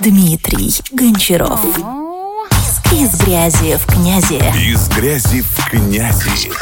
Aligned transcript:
Дмитрий 0.00 0.70
Гончаров. 0.92 1.60
Из 2.92 3.20
грязи 3.20 3.76
в 3.76 3.86
князи. 3.86 4.36
Из 4.56 4.88
грязи 4.90 5.42
в 5.42 5.68
князи. 5.68 6.52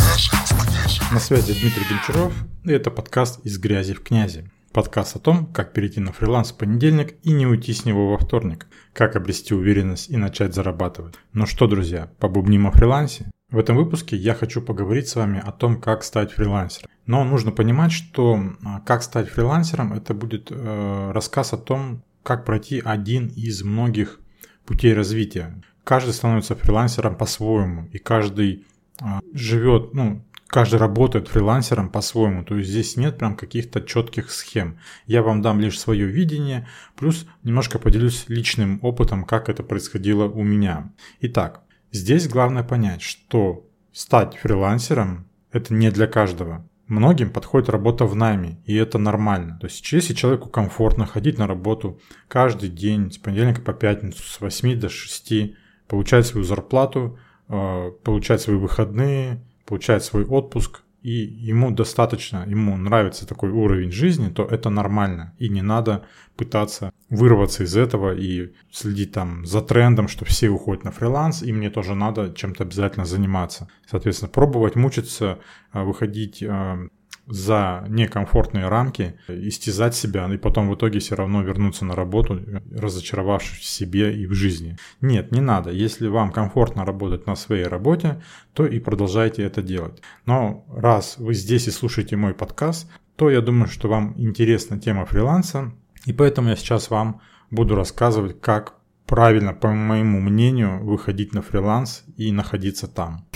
На 1.13 1.21
связи 1.21 1.53
Дмитрий 1.53 1.85
Гончаров, 1.91 2.33
и 2.65 2.71
это 2.73 2.91
подкаст 2.91 3.45
«Из 3.45 3.59
грязи 3.59 3.93
в 3.93 4.03
князи». 4.03 4.51
Подкаст 4.73 5.17
о 5.17 5.19
том, 5.19 5.45
как 5.53 5.75
перейти 5.75 6.01
на 6.01 6.13
фриланс 6.13 6.53
в 6.53 6.57
понедельник 6.57 7.17
и 7.25 7.33
не 7.33 7.47
уйти 7.47 7.75
с 7.75 7.85
него 7.85 8.11
во 8.11 8.17
вторник, 8.17 8.69
как 8.95 9.17
обрести 9.17 9.55
уверенность 9.55 10.09
и 10.09 10.17
начать 10.17 10.55
зарабатывать. 10.55 11.15
Ну 11.35 11.45
что, 11.45 11.67
друзья, 11.67 12.11
побубним 12.19 12.67
о 12.67 12.71
фрилансе? 12.71 13.31
В 13.51 13.59
этом 13.59 13.77
выпуске 13.77 14.17
я 14.17 14.35
хочу 14.35 14.63
поговорить 14.63 15.09
с 15.09 15.15
вами 15.15 15.43
о 15.45 15.53
том, 15.53 15.79
как 15.79 16.05
стать 16.05 16.33
фрилансером. 16.33 16.91
Но 17.05 17.23
нужно 17.23 17.53
понимать, 17.53 17.93
что 17.93 18.41
а, 18.65 18.81
как 18.81 19.03
стать 19.03 19.29
фрилансером, 19.29 19.93
это 19.93 20.15
будет 20.15 20.49
э, 20.51 21.11
рассказ 21.13 21.53
о 21.53 21.59
том, 21.59 22.03
как 22.27 22.45
пройти 22.45 22.83
один 22.85 23.29
из 23.29 23.63
многих 23.63 24.21
путей 24.65 24.93
развития. 24.93 25.63
Каждый 25.85 26.13
становится 26.13 26.57
фрилансером 26.57 27.17
по-своему, 27.17 27.89
и 27.93 27.99
каждый 27.99 28.67
э, 29.01 29.05
живет, 29.33 29.95
ну, 29.95 30.25
каждый 30.49 30.81
работает 30.81 31.29
фрилансером 31.29 31.89
по-своему, 31.89 32.45
то 32.45 32.57
есть 32.57 32.69
здесь 32.69 32.97
нет 32.97 33.19
прям 33.19 33.37
каких-то 33.37 33.81
четких 33.81 34.31
схем. 34.33 34.79
Я 35.07 35.23
вам 35.23 35.41
дам 35.41 35.61
лишь 35.61 35.79
свое 35.79 36.07
видение, 36.07 36.67
плюс 36.97 37.27
немножко 37.45 37.79
поделюсь 37.79 38.25
личным 38.27 38.81
опытом, 38.83 39.25
как 39.25 39.49
это 39.49 39.63
происходило 39.63 40.25
у 40.25 40.43
меня. 40.43 40.93
Итак, 41.21 41.63
Здесь 41.93 42.29
главное 42.29 42.63
понять, 42.63 43.01
что 43.01 43.67
стать 43.93 44.37
фрилансером– 44.37 45.27
это 45.53 45.73
не 45.73 45.91
для 45.91 46.07
каждого. 46.07 46.69
Многим 46.87 47.31
подходит 47.31 47.69
работа 47.69 48.05
в 48.05 48.15
найме, 48.15 48.59
и 48.65 48.75
это 48.77 48.99
нормально. 48.99 49.59
То 49.61 49.67
есть, 49.67 49.93
если 49.93 50.15
человеку 50.15 50.49
комфортно 50.49 51.05
ходить 51.05 51.37
на 51.37 51.49
работу 51.49 52.01
каждый 52.29 52.69
день, 52.69 53.11
с 53.11 53.19
понедельника 53.19 53.61
по 53.61 53.73
пятницу, 53.73 54.23
с 54.23 54.41
8 54.41 54.79
до 54.79 54.89
6, 54.89 55.57
получать 55.89 56.27
свою 56.27 56.45
зарплату, 56.45 57.19
э, 57.49 57.91
получать 58.05 58.41
свои 58.41 58.57
выходные, 58.57 59.45
получать 59.65 60.05
свой 60.05 60.25
отпуск, 60.25 60.83
и 61.07 61.13
ему 61.51 61.71
достаточно, 61.71 62.45
ему 62.49 62.77
нравится 62.77 63.29
такой 63.29 63.51
уровень 63.51 63.93
жизни, 63.93 64.29
то 64.29 64.45
это 64.45 64.71
нормально. 64.71 65.33
И 65.39 65.49
не 65.49 65.63
надо 65.63 66.05
пытаться 66.37 66.91
вырваться 67.11 67.63
из 67.63 67.77
этого 67.77 68.13
и 68.13 68.53
следить 68.73 69.13
там 69.13 69.47
за 69.47 69.63
трендом, 69.63 70.09
что 70.09 70.25
все 70.25 70.49
уходят 70.49 70.83
на 70.83 70.91
фриланс, 70.91 71.45
и 71.45 71.53
мне 71.53 71.71
тоже 71.71 71.95
надо 71.95 72.35
чем-то 72.35 72.65
обязательно 72.65 73.07
заниматься. 73.07 73.69
Соответственно, 73.89 74.33
пробовать 74.33 74.75
мучиться, 74.75 75.39
а, 75.71 75.85
выходить 75.85 76.43
а, 76.43 76.89
за 77.27 77.85
некомфортные 77.89 78.69
рамки, 78.69 79.19
истязать 79.29 79.95
себя, 79.95 80.33
и 80.33 80.37
потом 80.37 80.71
в 80.71 80.75
итоге 80.75 81.01
все 81.01 81.17
равно 81.17 81.43
вернуться 81.43 81.85
на 81.85 81.95
работу, 81.95 82.41
разочаровавшись 82.73 83.59
в 83.59 83.65
себе 83.65 84.17
и 84.17 84.27
в 84.27 84.33
жизни. 84.33 84.77
Нет, 85.01 85.33
не 85.33 85.41
надо. 85.41 85.71
Если 85.71 86.09
вам 86.09 86.31
комфортно 86.31 86.85
работать 86.85 87.27
на 87.27 87.35
своей 87.35 87.65
работе, 87.65 88.23
то 88.53 88.67
и 88.67 88.79
продолжайте 88.79 89.43
это 89.43 89.63
делать. 89.63 90.01
Но 90.25 90.65
раз 90.73 91.17
вы 91.19 91.35
здесь 91.35 91.67
и 91.67 91.71
слушаете 91.71 92.17
мой 92.17 92.35
подкаст, 92.35 92.91
то 93.17 93.31
я 93.31 93.41
думаю, 93.41 93.69
что 93.69 93.89
вам 93.89 94.15
интересна 94.17 94.79
тема 94.79 95.07
фриланса, 95.07 95.73
и 96.05 96.13
поэтому 96.13 96.51
я 96.51 96.57
сейчас 96.57 96.91
вам 96.91 97.21
буду 97.51 97.75
рассказывать, 97.75 98.41
как 98.41 98.75
правильно, 99.07 99.55
по 99.55 99.73
моему 99.73 100.21
мнению, 100.21 100.85
выходить 100.85 101.33
на 101.33 101.43
фриланс 101.43 102.05
и 102.17 102.33
находиться 102.33 102.87
там. 102.87 103.27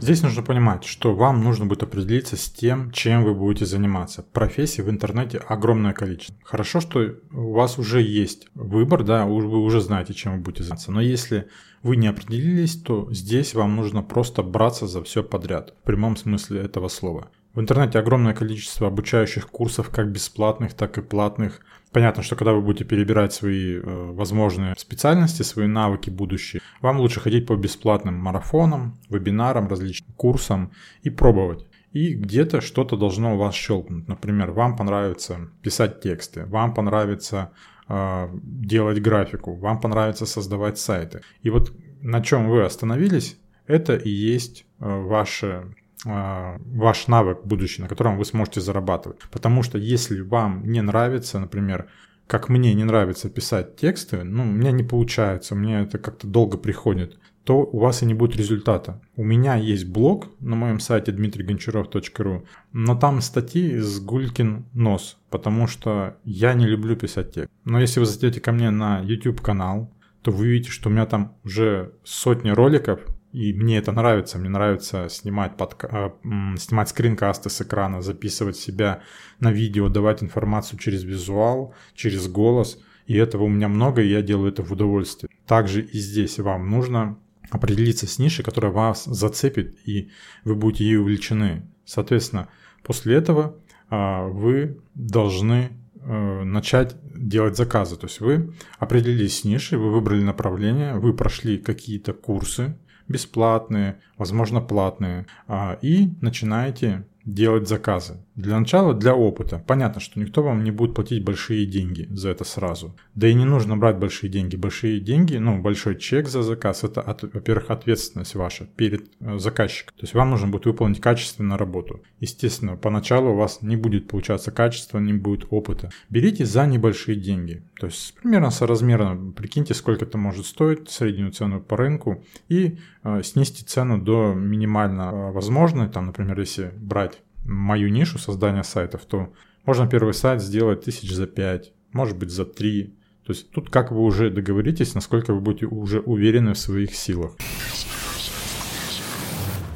Здесь 0.00 0.22
нужно 0.22 0.42
понимать, 0.42 0.84
что 0.84 1.14
вам 1.14 1.42
нужно 1.42 1.66
будет 1.66 1.82
определиться 1.82 2.36
с 2.36 2.50
тем, 2.50 2.92
чем 2.92 3.24
вы 3.24 3.34
будете 3.34 3.66
заниматься. 3.66 4.22
Профессий 4.22 4.80
в 4.80 4.88
интернете 4.88 5.38
огромное 5.38 5.92
количество. 5.92 6.36
Хорошо, 6.44 6.80
что 6.80 7.16
у 7.32 7.52
вас 7.52 7.78
уже 7.78 8.00
есть 8.00 8.46
выбор, 8.54 9.02
да, 9.02 9.26
вы 9.26 9.58
уже 9.58 9.80
знаете, 9.80 10.14
чем 10.14 10.36
вы 10.36 10.38
будете 10.38 10.62
заниматься. 10.62 10.92
Но 10.92 11.00
если 11.00 11.48
вы 11.82 11.96
не 11.96 12.06
определились, 12.06 12.80
то 12.80 13.12
здесь 13.12 13.54
вам 13.54 13.74
нужно 13.74 14.02
просто 14.02 14.42
браться 14.42 14.86
за 14.86 15.02
все 15.02 15.24
подряд, 15.24 15.74
в 15.82 15.84
прямом 15.84 16.16
смысле 16.16 16.60
этого 16.60 16.88
слова. 16.88 17.30
В 17.58 17.60
интернете 17.60 17.98
огромное 17.98 18.34
количество 18.34 18.86
обучающих 18.86 19.48
курсов, 19.48 19.90
как 19.90 20.12
бесплатных, 20.12 20.74
так 20.74 20.96
и 20.96 21.02
платных. 21.02 21.60
Понятно, 21.90 22.22
что 22.22 22.36
когда 22.36 22.52
вы 22.52 22.60
будете 22.60 22.84
перебирать 22.84 23.32
свои 23.32 23.78
э, 23.78 23.80
возможные 23.82 24.76
специальности, 24.78 25.42
свои 25.42 25.66
навыки 25.66 26.08
будущие, 26.08 26.62
вам 26.80 27.00
лучше 27.00 27.18
ходить 27.18 27.48
по 27.48 27.56
бесплатным 27.56 28.14
марафонам, 28.14 28.96
вебинарам, 29.10 29.66
различным 29.66 30.14
курсам 30.14 30.70
и 31.02 31.10
пробовать. 31.10 31.66
И 31.90 32.14
где-то 32.14 32.60
что-то 32.60 32.96
должно 32.96 33.34
у 33.34 33.38
вас 33.38 33.56
щелкнуть. 33.56 34.06
Например, 34.06 34.52
вам 34.52 34.76
понравится 34.76 35.50
писать 35.60 36.00
тексты, 36.00 36.44
вам 36.46 36.74
понравится 36.74 37.50
э, 37.88 38.28
делать 38.40 39.02
графику, 39.02 39.56
вам 39.56 39.80
понравится 39.80 40.26
создавать 40.26 40.78
сайты. 40.78 41.22
И 41.42 41.50
вот 41.50 41.72
на 42.02 42.22
чем 42.22 42.48
вы 42.48 42.62
остановились, 42.62 43.36
это 43.66 43.96
и 43.96 44.10
есть 44.10 44.64
э, 44.78 44.86
ваше 44.88 45.74
ваш 46.04 47.08
навык 47.08 47.44
будущий, 47.44 47.82
на 47.82 47.88
котором 47.88 48.18
вы 48.18 48.24
сможете 48.24 48.60
зарабатывать. 48.60 49.18
Потому 49.30 49.62
что 49.62 49.78
если 49.78 50.20
вам 50.20 50.62
не 50.64 50.80
нравится, 50.80 51.38
например, 51.38 51.88
как 52.26 52.48
мне 52.48 52.74
не 52.74 52.84
нравится 52.84 53.30
писать 53.30 53.76
тексты, 53.76 54.22
ну, 54.22 54.42
у 54.42 54.46
меня 54.46 54.70
не 54.70 54.84
получается, 54.84 55.54
мне 55.54 55.80
это 55.80 55.98
как-то 55.98 56.26
долго 56.26 56.58
приходит, 56.58 57.18
то 57.44 57.60
у 57.60 57.78
вас 57.78 58.02
и 58.02 58.06
не 58.06 58.12
будет 58.12 58.36
результата. 58.36 59.00
У 59.16 59.24
меня 59.24 59.54
есть 59.54 59.86
блог 59.88 60.28
на 60.38 60.54
моем 60.54 60.80
сайте 60.80 61.12
dmitrygончаров.ru, 61.12 62.46
но 62.72 62.94
там 62.94 63.22
статьи 63.22 63.78
с 63.78 64.00
гулькин 64.00 64.66
нос, 64.74 65.16
потому 65.30 65.66
что 65.66 66.18
я 66.24 66.52
не 66.52 66.66
люблю 66.66 66.94
писать 66.94 67.32
текст. 67.32 67.50
Но 67.64 67.80
если 67.80 68.00
вы 68.00 68.06
зайдете 68.06 68.42
ко 68.42 68.52
мне 68.52 68.68
на 68.68 69.00
YouTube 69.00 69.40
канал, 69.40 69.90
то 70.20 70.30
вы 70.30 70.44
увидите, 70.44 70.70
что 70.70 70.90
у 70.90 70.92
меня 70.92 71.06
там 71.06 71.38
уже 71.42 71.94
сотни 72.04 72.50
роликов, 72.50 73.00
и 73.32 73.52
мне 73.52 73.78
это 73.78 73.92
нравится. 73.92 74.38
Мне 74.38 74.48
нравится 74.48 75.08
снимать, 75.08 75.56
подка... 75.56 75.88
А, 75.90 76.56
снимать 76.56 76.88
скринкасты 76.88 77.50
с 77.50 77.60
экрана, 77.60 78.00
записывать 78.00 78.56
себя 78.56 79.02
на 79.38 79.52
видео, 79.52 79.88
давать 79.88 80.22
информацию 80.22 80.78
через 80.78 81.04
визуал, 81.04 81.74
через 81.94 82.28
голос. 82.28 82.78
И 83.06 83.16
этого 83.16 83.44
у 83.44 83.48
меня 83.48 83.68
много, 83.68 84.02
и 84.02 84.08
я 84.08 84.22
делаю 84.22 84.52
это 84.52 84.62
в 84.62 84.72
удовольствие. 84.72 85.30
Также 85.46 85.82
и 85.82 85.98
здесь 85.98 86.38
вам 86.38 86.70
нужно 86.70 87.18
определиться 87.50 88.06
с 88.06 88.18
нишей, 88.18 88.44
которая 88.44 88.72
вас 88.72 89.04
зацепит, 89.04 89.78
и 89.86 90.10
вы 90.44 90.54
будете 90.54 90.84
ей 90.84 90.96
увлечены. 90.96 91.66
Соответственно, 91.84 92.48
после 92.82 93.16
этого 93.16 93.56
а, 93.90 94.26
вы 94.26 94.80
должны 94.94 95.70
э, 96.00 96.42
начать 96.44 96.96
делать 97.14 97.56
заказы. 97.56 97.96
То 97.96 98.06
есть 98.06 98.20
вы 98.20 98.54
определились 98.78 99.40
с 99.40 99.44
нишей, 99.44 99.78
вы 99.78 99.90
выбрали 99.90 100.22
направление, 100.22 100.94
вы 100.94 101.14
прошли 101.14 101.58
какие-то 101.58 102.12
курсы, 102.12 102.76
бесплатные, 103.08 104.00
возможно 104.16 104.60
платные, 104.60 105.26
а, 105.46 105.78
и 105.82 106.10
начинаете 106.20 107.06
делать 107.24 107.68
заказы. 107.68 108.18
Для 108.38 108.56
начала 108.56 108.94
для 108.94 109.16
опыта. 109.16 109.60
Понятно, 109.66 110.00
что 110.00 110.20
никто 110.20 110.44
вам 110.44 110.62
не 110.62 110.70
будет 110.70 110.94
платить 110.94 111.24
большие 111.24 111.66
деньги 111.66 112.06
за 112.08 112.28
это 112.28 112.44
сразу. 112.44 112.94
Да 113.16 113.26
и 113.26 113.34
не 113.34 113.44
нужно 113.44 113.76
брать 113.76 113.98
большие 113.98 114.30
деньги. 114.30 114.54
Большие 114.54 115.00
деньги, 115.00 115.38
ну, 115.38 115.60
большой 115.60 115.96
чек 115.96 116.28
за 116.28 116.44
заказ, 116.44 116.84
это, 116.84 117.00
от, 117.00 117.24
во-первых, 117.24 117.72
ответственность 117.72 118.36
ваша 118.36 118.66
перед 118.76 119.10
э, 119.18 119.38
заказчиком. 119.38 119.92
То 119.96 120.04
есть 120.04 120.14
вам 120.14 120.30
нужно 120.30 120.46
будет 120.46 120.66
выполнить 120.66 121.00
качественную 121.00 121.58
работу. 121.58 122.00
Естественно, 122.20 122.76
поначалу 122.76 123.32
у 123.32 123.36
вас 123.36 123.60
не 123.60 123.74
будет 123.74 124.06
получаться 124.06 124.52
качество, 124.52 125.00
не 125.00 125.14
будет 125.14 125.48
опыта. 125.50 125.90
Берите 126.08 126.44
за 126.44 126.64
небольшие 126.64 127.18
деньги. 127.18 127.64
То 127.80 127.86
есть 127.86 128.14
примерно 128.14 128.52
соразмерно, 128.52 129.32
прикиньте, 129.32 129.74
сколько 129.74 130.04
это 130.04 130.16
может 130.16 130.46
стоить, 130.46 130.88
среднюю 130.88 131.32
цену 131.32 131.60
по 131.60 131.76
рынку, 131.76 132.24
и 132.48 132.78
э, 133.02 133.20
снизьте 133.24 133.64
цену 133.64 134.00
до 134.00 134.32
минимально 134.32 135.10
э, 135.10 135.32
возможной. 135.32 135.88
Там, 135.88 136.06
например, 136.06 136.38
если 136.38 136.72
брать 136.76 137.18
мою 137.48 137.88
нишу 137.88 138.18
создания 138.18 138.62
сайтов, 138.62 139.04
то 139.06 139.32
можно 139.64 139.88
первый 139.88 140.14
сайт 140.14 140.40
сделать 140.42 140.82
тысяч 140.82 141.10
за 141.10 141.26
5, 141.26 141.72
может 141.92 142.16
быть 142.16 142.30
за 142.30 142.44
3. 142.44 142.94
То 143.26 143.32
есть 143.32 143.50
тут 143.50 143.70
как 143.70 143.90
вы 143.90 144.02
уже 144.02 144.30
договоритесь, 144.30 144.94
насколько 144.94 145.34
вы 145.34 145.40
будете 145.40 145.66
уже 145.66 146.00
уверены 146.00 146.54
в 146.54 146.58
своих 146.58 146.94
силах. 146.94 147.32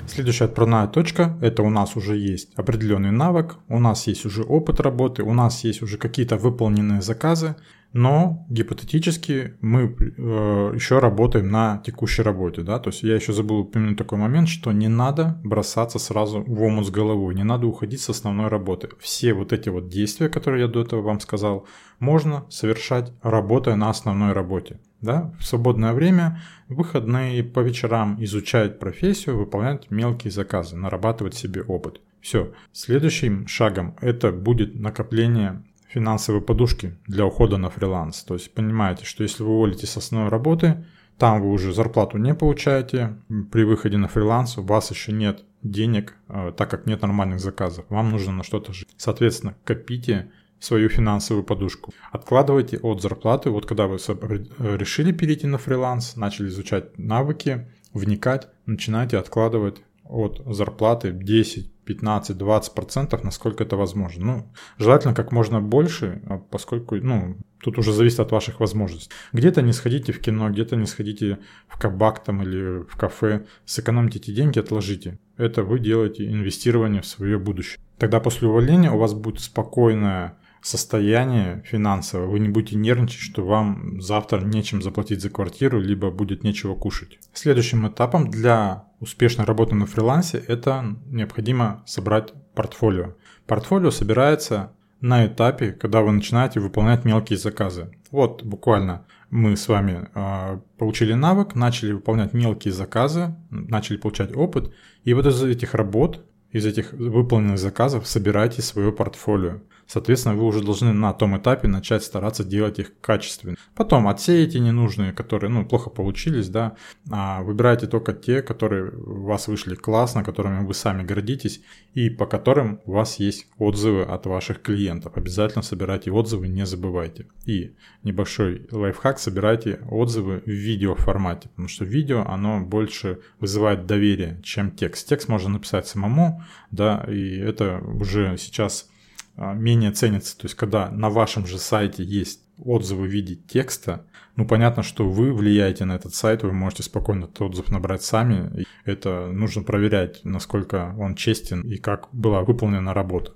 Следующая 0.07 0.45
отправная 0.45 0.89
точка– 0.89 1.39
это 1.41 1.63
у 1.63 1.71
нас 1.71 1.97
уже 1.97 2.19
есть 2.19 2.53
определенный 2.55 3.11
навык, 3.11 3.57
у 3.69 3.79
нас 3.79 4.07
есть 4.07 4.27
уже 4.27 4.43
опыт 4.43 4.79
работы, 4.79 5.23
у 5.23 5.33
нас 5.33 5.65
есть 5.65 5.81
уже 5.81 5.97
какие-то 5.97 6.37
выполненные 6.37 7.01
заказы, 7.01 7.57
но 7.93 8.47
гипотетически 8.49 9.55
мы 9.61 9.94
э, 9.99 10.73
еще 10.75 10.99
работаем 10.99 11.50
на 11.50 11.83
текущей 11.85 12.23
работе, 12.23 12.62
да, 12.62 12.79
то 12.79 12.89
есть 12.91 13.03
я 13.03 13.15
еще 13.15 13.33
забыл 13.33 13.61
упомянуть 13.61 13.99
такой 13.99 14.19
момент, 14.19 14.49
что 14.49 14.73
не 14.73 14.89
надо 14.89 15.41
бросаться 15.44 15.99
сразу 15.99 16.43
в 16.43 16.62
омут 16.62 16.87
с 16.87 16.91
головой, 16.91 17.35
не 17.35 17.44
надо 17.44 17.67
уходить 17.67 18.00
с 18.00 18.09
основной 18.09 18.49
работы. 18.49 18.89
Все 18.99 19.35
вот 19.35 19.53
эти 19.53 19.69
вот 19.69 19.89
действия, 19.89 20.29
которые 20.29 20.62
я 20.62 20.69
до 20.69 20.81
этого 20.81 21.03
вам 21.03 21.21
сказал, 21.21 21.67
можно 21.99 22.47
совершать 22.49 23.12
работая 23.23 23.77
на 23.77 23.91
основной 23.91 24.33
работе, 24.33 24.81
да, 25.00 25.35
в 25.39 25.44
свободное 25.44 25.93
время, 25.93 26.41
в 26.69 26.77
выходные, 26.77 27.44
по 27.44 27.61
вечерам 27.61 28.17
изучать 28.25 28.79
профессию, 28.79 29.37
выполнять 29.37 29.91
мелкие 29.91 30.31
заказы, 30.31 30.77
нарабатывать 30.77 31.35
себе 31.35 31.62
опыт. 31.62 32.00
Все. 32.23 32.53
Следующим 32.73 33.49
шагом 33.49 33.97
это 34.00 34.31
будет 34.31 34.77
накопление 34.77 35.65
финансовые 35.93 36.43
подушки 36.43 36.97
для 37.06 37.27
ухода 37.27 37.59
на 37.59 37.71
фриланс. 37.71 38.23
То 38.25 38.35
есть 38.35 38.53
понимаете, 38.55 39.05
что 39.05 39.23
если 39.23 39.43
вы 39.43 39.50
уволитесь 39.50 39.91
с 39.91 39.97
основной 39.97 40.31
работы, 40.31 40.85
там 41.19 41.43
вы 41.43 41.50
уже 41.50 41.73
зарплату 41.73 42.19
не 42.19 42.35
получаете, 42.35 43.17
при 43.50 43.65
выходе 43.65 43.99
на 43.99 44.09
фриланс 44.09 44.59
у 44.59 44.62
вас 44.62 44.91
еще 44.91 45.12
нет 45.12 45.44
денег, 45.62 46.17
э, 46.29 46.53
так 46.56 46.71
как 46.71 46.87
нет 46.87 47.03
нормальных 47.03 47.41
заказов. 47.41 47.85
Вам 47.91 48.11
нужно 48.11 48.33
на 48.33 48.43
что-то 48.43 48.73
жить. 48.73 48.89
Соответственно, 48.97 49.55
копите 49.65 50.31
свою 50.59 50.89
финансовую 50.89 51.44
подушку. 51.44 51.93
Откладывайте 52.11 52.79
от 52.79 53.03
зарплаты, 53.03 53.50
вот 53.50 53.67
когда 53.67 53.87
вы 53.87 53.97
решили 53.97 55.12
перейти 55.12 55.47
на 55.47 55.59
фриланс, 55.59 56.17
начали 56.17 56.49
изучать 56.49 56.97
навыки, 56.99 57.67
вникать, 57.93 58.49
начинайте 58.65 59.19
откладывать 59.19 59.83
от 60.05 60.43
зарплаты 60.47 61.11
10, 61.12 61.81
15, 61.84 62.37
20 62.37 62.75
процентов, 62.75 63.25
насколько 63.25 63.64
это 63.64 63.76
возможно. 63.76 64.25
Ну, 64.25 64.52
желательно 64.79 65.14
как 65.14 65.32
можно 65.32 65.61
больше, 65.61 66.23
а 66.26 66.38
поскольку, 66.38 66.96
ну, 66.96 67.37
тут 67.62 67.79
уже 67.79 67.93
зависит 67.93 68.20
от 68.20 68.32
ваших 68.32 68.61
возможностей. 68.61 69.11
Где-то 69.32 69.62
не 69.62 69.73
сходите 69.73 70.12
в 70.12 70.20
кино, 70.20 70.50
где-то 70.50 70.76
не 70.76 70.87
сходите 70.87 71.38
в 71.69 71.79
кабак 71.79 72.23
там 72.25 72.43
или 72.43 72.82
в 72.82 72.96
кафе, 72.96 73.46
сэкономьте 73.64 74.19
эти 74.19 74.32
деньги, 74.32 74.58
отложите. 74.58 75.19
Это 75.37 75.62
вы 75.62 75.79
делаете 75.79 76.31
инвестирование 76.31 77.02
в 77.02 77.06
свое 77.06 77.38
будущее. 77.38 77.81
Тогда 77.99 78.20
после 78.20 78.49
увольнения 78.49 78.90
у 78.90 78.99
вас 78.99 79.14
будет 79.14 79.40
спокойное 79.40 80.38
состояние 80.62 81.62
финансовое, 81.67 82.29
вы 82.29 82.38
не 82.38 82.49
будете 82.49 82.76
нервничать, 82.76 83.20
что 83.20 83.44
вам 83.44 84.00
завтра 84.00 84.40
нечем 84.40 84.81
заплатить 84.81 85.20
за 85.20 85.29
квартиру, 85.29 85.81
либо 85.81 86.11
будет 86.11 86.44
нечего 86.44 86.75
кушать. 86.75 87.19
Следующим 87.32 87.87
этапом 87.88 88.31
для 88.31 88.84
успешной 89.03 89.45
работы 89.45 89.75
на 89.75 89.85
фрилансе 89.85 90.43
это 90.47 90.97
необходимо 91.11 91.83
собрать 91.87 92.33
портфолио. 92.55 93.15
Портфолио 93.47 93.91
собирается 93.91 94.73
на 95.01 95.27
этапе, 95.27 95.73
когда 95.73 96.01
вы 96.01 96.13
начинаете 96.13 96.61
выполнять 96.61 97.05
мелкие 97.05 97.37
заказы. 97.37 97.91
Вот 98.13 98.45
буквально 98.45 99.05
мы 99.31 99.57
с 99.57 99.67
вами 99.67 100.09
э, 100.15 100.61
получили 100.79 101.15
навык, 101.15 101.57
начали 101.57 101.93
выполнять 101.93 102.33
мелкие 102.33 102.73
заказы, 102.73 103.35
начали 103.51 103.97
получать 103.97 104.35
опыт, 104.37 104.73
и 105.03 105.13
вот 105.15 105.27
из 105.27 105.43
этих 105.43 105.75
работ, 105.75 106.25
из 106.53 106.67
этих 106.67 106.93
выполненных 106.93 107.59
заказов 107.59 108.07
собирайте 108.07 108.63
свое 108.63 108.93
портфолио. 108.93 109.61
Соответственно, 109.87 110.37
вы 110.37 110.47
уже 110.47 110.63
должны 110.63 110.93
на 110.95 111.13
том 111.13 111.37
этапе 111.37 111.69
начать 111.69 112.03
стараться 112.03 112.45
делать 112.45 112.79
их 112.79 112.99
качественно. 113.01 113.57
Потом 113.75 114.09
отсеете 114.09 114.59
ненужные, 114.59 115.13
которые 115.13 115.51
ну, 115.51 115.67
плохо 115.67 115.91
получились, 115.91 116.49
да, 116.49 116.77
а 117.11 117.43
выбирайте 117.43 117.87
только 117.87 118.15
те, 118.15 118.41
которые 118.41 118.91
у 118.91 119.25
вас 119.25 119.49
вышли 119.49 119.75
классно, 119.75 120.25
которыми 120.25 120.65
вы 120.65 120.73
сами 120.73 121.03
гордитесь 121.03 121.61
и 121.93 122.09
по 122.09 122.25
которым 122.25 122.81
у 122.87 122.93
вас 122.93 123.19
есть 123.19 123.47
отзывы 123.59 124.03
от 124.05 124.25
ваших 124.25 124.63
клиентов. 124.63 125.13
Обязательно 125.17 125.63
собирайте 125.63 126.11
отзывы, 126.11 126.49
не 126.49 126.65
забывайте. 126.65 127.27
И 127.45 127.75
небольшой 128.03 128.67
лайфхак, 128.71 129.19
собирайте 129.19 129.81
отзывы 129.91 130.43
в 130.47 130.51
видео 130.51 130.95
формате, 130.95 131.49
потому 131.51 131.69
что 131.69 131.85
видео, 131.85 132.25
оно 132.27 132.61
больше 132.61 133.21
вызывает 133.41 133.85
доверие, 133.87 134.41
чем 134.43 134.71
текст. 134.71 135.07
Текст 135.07 135.29
можно 135.29 135.51
написать 135.51 135.87
самому, 135.87 136.42
да, 136.71 137.05
и 137.09 137.37
это 137.39 137.79
уже 137.79 138.37
сейчас 138.39 138.89
а, 139.37 139.55
менее 139.55 139.93
ценится. 139.93 140.37
То 140.37 140.47
есть, 140.47 140.55
когда 140.55 140.91
на 140.91 141.09
вашем 141.09 141.47
же 141.47 141.59
сайте 141.59 142.05
есть 142.05 142.41
отзывы 142.59 143.06
в 143.06 143.11
виде 143.11 143.35
текста, 143.35 144.06
ну, 144.37 144.47
понятно, 144.47 144.83
что 144.83 145.09
вы 145.09 145.33
влияете 145.33 145.85
на 145.85 145.93
этот 145.94 146.15
сайт, 146.15 146.43
вы 146.43 146.53
можете 146.53 146.83
спокойно 146.83 147.25
этот 147.25 147.43
отзыв 147.43 147.71
набрать 147.71 148.03
сами. 148.03 148.61
И 148.61 148.67
это 148.85 149.29
нужно 149.33 149.62
проверять, 149.62 150.21
насколько 150.25 150.94
он 150.99 151.15
честен 151.15 151.62
и 151.62 151.77
как 151.77 152.09
была 152.12 152.43
выполнена 152.43 152.94
работа. 152.94 153.33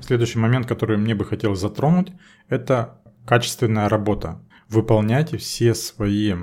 Следующий 0.00 0.38
момент, 0.38 0.66
который 0.66 0.98
мне 0.98 1.14
бы 1.14 1.24
хотелось 1.24 1.60
затронуть, 1.60 2.12
это 2.48 3.00
качественная 3.26 3.88
работа. 3.88 4.40
Выполняйте 4.68 5.38
все 5.38 5.74
свои 5.74 6.34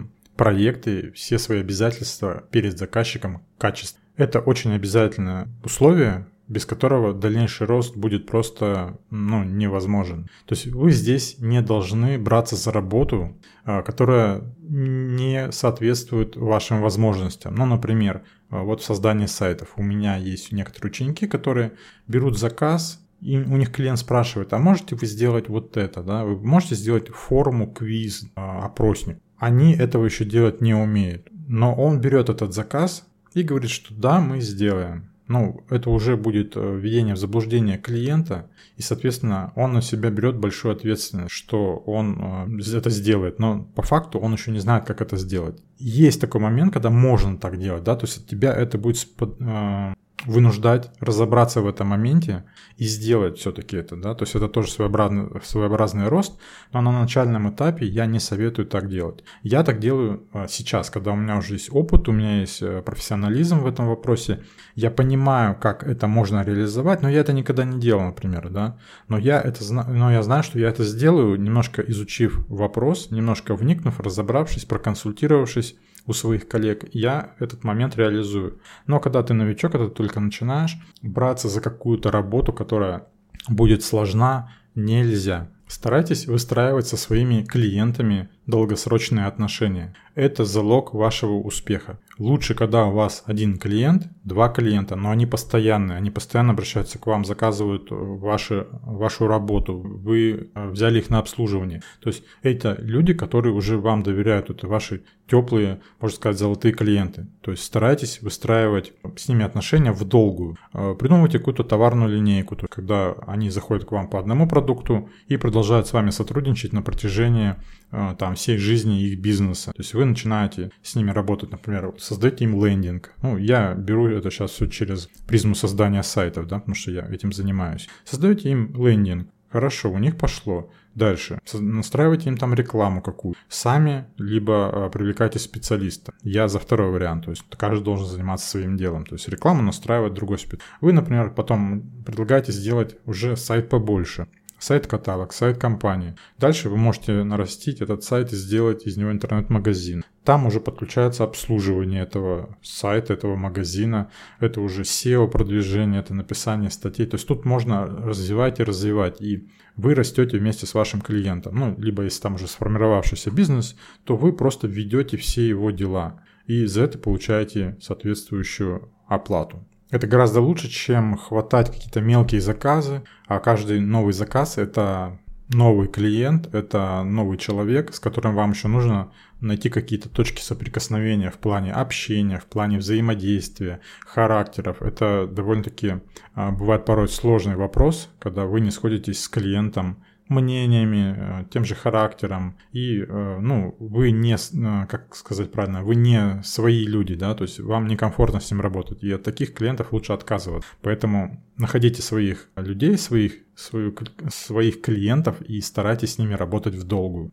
проекты, 0.41 1.11
все 1.11 1.37
свои 1.37 1.59
обязательства 1.59 2.43
перед 2.49 2.79
заказчиком 2.79 3.45
качественно. 3.59 4.03
Это 4.17 4.39
очень 4.39 4.73
обязательное 4.73 5.47
условие, 5.63 6.25
без 6.47 6.65
которого 6.65 7.13
дальнейший 7.13 7.67
рост 7.67 7.95
будет 7.95 8.25
просто 8.25 8.97
ну, 9.11 9.43
невозможен. 9.43 10.23
То 10.47 10.55
есть 10.55 10.65
вы 10.65 10.89
здесь 10.89 11.35
не 11.37 11.61
должны 11.61 12.17
браться 12.17 12.55
за 12.55 12.71
работу, 12.71 13.37
а, 13.65 13.83
которая 13.83 14.41
не 14.67 15.51
соответствует 15.51 16.35
вашим 16.35 16.81
возможностям. 16.81 17.53
Ну, 17.53 17.67
например, 17.67 18.23
а, 18.49 18.63
вот 18.63 18.81
в 18.81 18.83
создании 18.83 19.27
сайтов 19.27 19.73
у 19.75 19.83
меня 19.83 20.17
есть 20.17 20.51
некоторые 20.51 20.89
ученики, 20.89 21.27
которые 21.27 21.73
берут 22.07 22.39
заказ, 22.39 22.99
и 23.19 23.37
у 23.37 23.57
них 23.57 23.71
клиент 23.71 23.99
спрашивает, 23.99 24.53
а 24.53 24.57
можете 24.57 24.95
вы 24.95 25.05
сделать 25.05 25.49
вот 25.49 25.77
это, 25.77 26.01
да? 26.01 26.25
Вы 26.25 26.35
можете 26.43 26.73
сделать 26.73 27.09
форму, 27.09 27.71
квиз, 27.71 28.25
а, 28.35 28.65
опросник. 28.65 29.19
Они 29.41 29.73
этого 29.73 30.05
еще 30.05 30.23
делать 30.23 30.61
не 30.61 30.75
умеют. 30.75 31.27
Но 31.47 31.73
он 31.73 31.99
берет 31.99 32.29
этот 32.29 32.53
заказ 32.53 33.07
и 33.33 33.41
говорит, 33.41 33.71
что 33.71 33.93
да, 33.93 34.21
мы 34.21 34.39
сделаем 34.39 35.11
ну, 35.31 35.63
это 35.69 35.89
уже 35.89 36.17
будет 36.17 36.57
э, 36.57 36.77
введение 36.77 37.15
в 37.15 37.17
заблуждение 37.17 37.77
клиента, 37.77 38.49
и, 38.75 38.81
соответственно, 38.81 39.53
он 39.55 39.73
на 39.73 39.81
себя 39.81 40.09
берет 40.09 40.35
большую 40.35 40.75
ответственность, 40.75 41.31
что 41.31 41.77
он 41.85 42.59
э, 42.59 42.77
это 42.77 42.89
сделает, 42.89 43.39
но 43.39 43.63
по 43.75 43.81
факту 43.81 44.19
он 44.19 44.33
еще 44.33 44.51
не 44.51 44.59
знает, 44.59 44.85
как 44.85 45.01
это 45.01 45.17
сделать. 45.17 45.63
Есть 45.77 46.19
такой 46.19 46.41
момент, 46.41 46.73
когда 46.73 46.89
можно 46.89 47.37
так 47.37 47.57
делать, 47.57 47.83
да, 47.83 47.95
то 47.95 48.05
есть 48.05 48.17
от 48.17 48.27
тебя 48.27 48.53
это 48.53 48.77
будет 48.77 49.07
э, 49.39 49.93
вынуждать 50.25 50.91
разобраться 50.99 51.61
в 51.61 51.67
этом 51.67 51.87
моменте 51.87 52.43
и 52.77 52.85
сделать 52.85 53.37
все-таки 53.37 53.77
это, 53.77 53.95
да, 53.95 54.15
то 54.15 54.23
есть 54.23 54.35
это 54.35 54.47
тоже 54.47 54.71
своеобразный, 54.71 55.29
своеобразный 55.43 56.07
рост, 56.07 56.39
но 56.73 56.81
на 56.81 56.91
начальном 57.01 57.49
этапе 57.49 57.85
я 57.85 58.05
не 58.05 58.19
советую 58.19 58.67
так 58.67 58.89
делать. 58.89 59.23
Я 59.43 59.63
так 59.63 59.79
делаю 59.79 60.27
а, 60.33 60.47
сейчас, 60.47 60.89
когда 60.89 61.11
у 61.11 61.15
меня 61.15 61.37
уже 61.37 61.53
есть 61.53 61.69
опыт, 61.71 62.07
у 62.07 62.11
меня 62.11 62.39
есть 62.41 62.61
э, 62.61 62.81
профессионализм 62.81 63.59
в 63.59 63.67
этом 63.67 63.87
вопросе, 63.87 64.43
я 64.75 64.91
понимаю, 64.91 65.55
как 65.59 65.83
это 65.83 66.07
можно 66.07 66.43
реализовать, 66.43 67.01
но 67.01 67.09
я 67.09 67.19
это 67.19 67.33
никогда 67.33 67.63
не 67.63 67.79
делал, 67.79 68.05
например, 68.05 68.49
да, 68.49 68.77
но 69.07 69.17
я 69.17 69.41
это 69.41 69.63
знаю, 69.63 69.93
но 69.93 70.11
я 70.11 70.23
знаю, 70.23 70.43
что 70.43 70.59
я 70.59 70.69
это 70.69 70.83
сделаю, 70.83 71.39
немножко 71.39 71.81
изучив 71.81 72.39
вопрос, 72.47 73.11
немножко 73.11 73.55
вникнув, 73.55 73.99
разобравшись, 73.99 74.65
проконсультировавшись, 74.65 75.75
у 76.05 76.13
своих 76.13 76.47
коллег, 76.47 76.85
я 76.93 77.35
этот 77.39 77.63
момент 77.63 77.95
реализую. 77.95 78.59
Но 78.87 78.99
когда 78.99 79.23
ты 79.23 79.33
новичок, 79.33 79.71
когда 79.71 79.87
ты 79.87 79.93
только 79.93 80.19
начинаешь, 80.19 80.77
браться 81.01 81.49
за 81.49 81.61
какую-то 81.61 82.11
работу, 82.11 82.53
которая 82.53 83.07
будет 83.47 83.83
сложна, 83.83 84.51
нельзя. 84.75 85.49
Старайтесь 85.71 86.27
выстраивать 86.27 86.87
со 86.87 86.97
своими 86.97 87.43
клиентами 87.43 88.27
долгосрочные 88.45 89.25
отношения. 89.25 89.95
Это 90.13 90.43
залог 90.43 90.93
вашего 90.93 91.35
успеха. 91.35 91.97
Лучше, 92.17 92.53
когда 92.53 92.85
у 92.85 92.91
вас 92.91 93.23
один 93.25 93.57
клиент, 93.57 94.09
два 94.25 94.49
клиента, 94.49 94.97
но 94.97 95.09
они 95.09 95.25
постоянные, 95.25 95.97
они 95.97 96.11
постоянно 96.11 96.51
обращаются 96.51 96.99
к 96.99 97.07
вам, 97.07 97.23
заказывают 97.23 97.87
ваши, 97.89 98.67
вашу 98.83 99.27
работу, 99.27 99.79
вы 99.79 100.51
э, 100.53 100.69
взяли 100.69 100.99
их 100.99 101.09
на 101.09 101.19
обслуживание. 101.19 101.81
То 102.01 102.09
есть 102.09 102.23
это 102.43 102.75
люди, 102.79 103.13
которые 103.13 103.53
уже 103.53 103.77
вам 103.77 104.03
доверяют, 104.03 104.49
это 104.49 104.67
ваши 104.67 105.03
теплые, 105.27 105.79
можно 106.01 106.17
сказать, 106.17 106.37
золотые 106.37 106.73
клиенты. 106.73 107.27
То 107.39 107.51
есть 107.51 107.63
старайтесь 107.63 108.21
выстраивать 108.21 108.91
с 109.15 109.29
ними 109.29 109.45
отношения 109.45 109.93
в 109.93 110.03
долгую. 110.03 110.57
Э, 110.73 110.93
придумывайте 110.99 111.39
какую-то 111.39 111.63
товарную 111.63 112.09
линейку, 112.09 112.57
то 112.57 112.63
есть 112.63 112.73
когда 112.73 113.13
они 113.25 113.49
заходят 113.49 113.85
к 113.85 113.93
вам 113.93 114.09
по 114.09 114.19
одному 114.19 114.47
продукту 114.47 115.09
и 115.27 115.37
продолжают 115.37 115.60
с 115.87 115.93
вами 115.93 116.09
сотрудничать 116.09 116.73
на 116.73 116.81
протяжении 116.81 117.55
э, 117.91 118.15
там, 118.17 118.35
всей 118.35 118.57
жизни 118.57 119.03
их 119.03 119.19
бизнеса. 119.19 119.71
То 119.71 119.79
есть 119.81 119.93
вы 119.93 120.05
начинаете 120.05 120.71
с 120.81 120.95
ними 120.95 121.11
работать, 121.11 121.51
например, 121.51 121.93
создаете 121.97 122.45
им 122.45 122.63
лендинг. 122.63 123.13
Ну, 123.21 123.37
я 123.37 123.73
беру 123.73 124.07
это 124.07 124.29
сейчас 124.29 124.51
все 124.51 124.67
через 124.67 125.07
призму 125.27 125.55
создания 125.55 126.03
сайтов, 126.03 126.47
да, 126.47 126.59
потому 126.59 126.75
что 126.75 126.91
я 126.91 127.05
этим 127.07 127.31
занимаюсь. 127.31 127.87
Создаете 128.05 128.49
им 128.49 128.73
лендинг. 128.75 129.27
Хорошо, 129.51 129.91
у 129.91 129.97
них 129.97 130.17
пошло. 130.17 130.69
Дальше. 130.95 131.39
Настраивайте 131.53 132.29
им 132.29 132.37
там 132.37 132.53
рекламу 132.53 133.01
какую. 133.01 133.35
Сами, 133.49 134.05
либо 134.17 134.71
э, 134.73 134.89
привлекайте 134.89 135.39
специалиста. 135.39 136.13
Я 136.21 136.47
за 136.47 136.59
второй 136.59 136.91
вариант. 136.91 137.25
То 137.25 137.31
есть 137.31 137.43
каждый 137.57 137.83
должен 137.83 138.07
заниматься 138.07 138.49
своим 138.49 138.77
делом. 138.77 139.05
То 139.05 139.15
есть 139.15 139.27
рекламу 139.29 139.61
настраивать 139.61 140.13
другой 140.13 140.37
специалист. 140.37 140.65
Вы, 140.81 140.93
например, 140.93 141.31
потом 141.31 141.81
предлагаете 142.05 142.51
сделать 142.51 142.97
уже 143.05 143.35
сайт 143.37 143.69
побольше 143.69 144.27
сайт-каталог, 144.61 145.33
сайт 145.33 145.57
компании. 145.57 146.15
Дальше 146.37 146.69
вы 146.69 146.77
можете 146.77 147.23
нарастить 147.23 147.81
этот 147.81 148.03
сайт 148.03 148.31
и 148.31 148.35
сделать 148.35 148.85
из 148.85 148.95
него 148.95 149.11
интернет-магазин. 149.11 150.05
Там 150.23 150.45
уже 150.45 150.59
подключается 150.59 151.23
обслуживание 151.23 152.03
этого 152.03 152.55
сайта, 152.61 153.13
этого 153.13 153.35
магазина. 153.35 154.11
Это 154.39 154.61
уже 154.61 154.83
SEO-продвижение, 154.83 155.99
это 155.99 156.13
написание 156.13 156.69
статей. 156.69 157.07
То 157.07 157.15
есть 157.15 157.27
тут 157.27 157.43
можно 157.43 157.87
развивать 157.87 158.59
и 158.59 158.63
развивать. 158.63 159.19
И 159.19 159.49
вы 159.75 159.95
растете 159.95 160.37
вместе 160.37 160.67
с 160.67 160.75
вашим 160.75 161.01
клиентом. 161.01 161.55
Ну, 161.55 161.75
либо 161.79 162.03
если 162.03 162.21
там 162.21 162.35
уже 162.35 162.47
сформировавшийся 162.47 163.31
бизнес, 163.31 163.75
то 164.03 164.15
вы 164.15 164.31
просто 164.31 164.67
ведете 164.67 165.17
все 165.17 165.47
его 165.47 165.71
дела. 165.71 166.21
И 166.45 166.65
за 166.65 166.83
это 166.83 166.99
получаете 166.99 167.77
соответствующую 167.81 168.91
оплату. 169.07 169.65
Это 169.91 170.07
гораздо 170.07 170.39
лучше, 170.41 170.69
чем 170.69 171.17
хватать 171.17 171.69
какие-то 171.69 172.01
мелкие 172.01 172.41
заказы, 172.41 173.03
а 173.27 173.39
каждый 173.39 173.81
новый 173.81 174.13
заказ 174.13 174.57
это 174.57 175.19
новый 175.49 175.89
клиент, 175.89 176.53
это 176.53 177.03
новый 177.03 177.37
человек, 177.37 177.93
с 177.93 177.99
которым 177.99 178.35
вам 178.35 178.51
еще 178.51 178.69
нужно 178.69 179.11
найти 179.41 179.69
какие-то 179.69 180.07
точки 180.07 180.41
соприкосновения 180.41 181.29
в 181.29 181.37
плане 181.37 181.73
общения, 181.73 182.37
в 182.39 182.45
плане 182.45 182.77
взаимодействия, 182.77 183.81
характеров. 184.05 184.81
Это 184.81 185.27
довольно-таки 185.29 185.95
а, 186.35 186.51
бывает 186.51 186.85
порой 186.85 187.09
сложный 187.09 187.57
вопрос, 187.57 188.09
когда 188.19 188.45
вы 188.45 188.61
не 188.61 188.71
сходитесь 188.71 189.21
с 189.21 189.27
клиентом 189.27 190.03
мнениями, 190.31 191.15
э, 191.17 191.45
тем 191.51 191.65
же 191.65 191.75
характером, 191.75 192.55
и, 192.71 193.01
э, 193.01 193.39
ну, 193.39 193.75
вы 193.79 194.11
не, 194.11 194.35
э, 194.35 194.87
как 194.87 195.15
сказать 195.15 195.51
правильно, 195.51 195.83
вы 195.83 195.95
не 195.95 196.41
свои 196.43 196.85
люди, 196.85 197.15
да, 197.15 197.35
то 197.35 197.43
есть 197.43 197.59
вам 197.59 197.87
некомфортно 197.87 198.39
с 198.39 198.49
ним 198.49 198.61
работать, 198.61 199.03
и 199.03 199.11
от 199.11 199.23
таких 199.23 199.53
клиентов 199.53 199.91
лучше 199.91 200.13
отказываться. 200.13 200.69
Поэтому 200.81 201.43
находите 201.57 202.01
своих 202.01 202.49
людей, 202.55 202.97
своих, 202.97 203.33
свою, 203.55 203.93
своих 204.29 204.81
клиентов 204.81 205.41
и 205.41 205.61
старайтесь 205.61 206.15
с 206.15 206.17
ними 206.17 206.33
работать 206.33 206.75
в 206.75 206.83
долгую. 206.83 207.31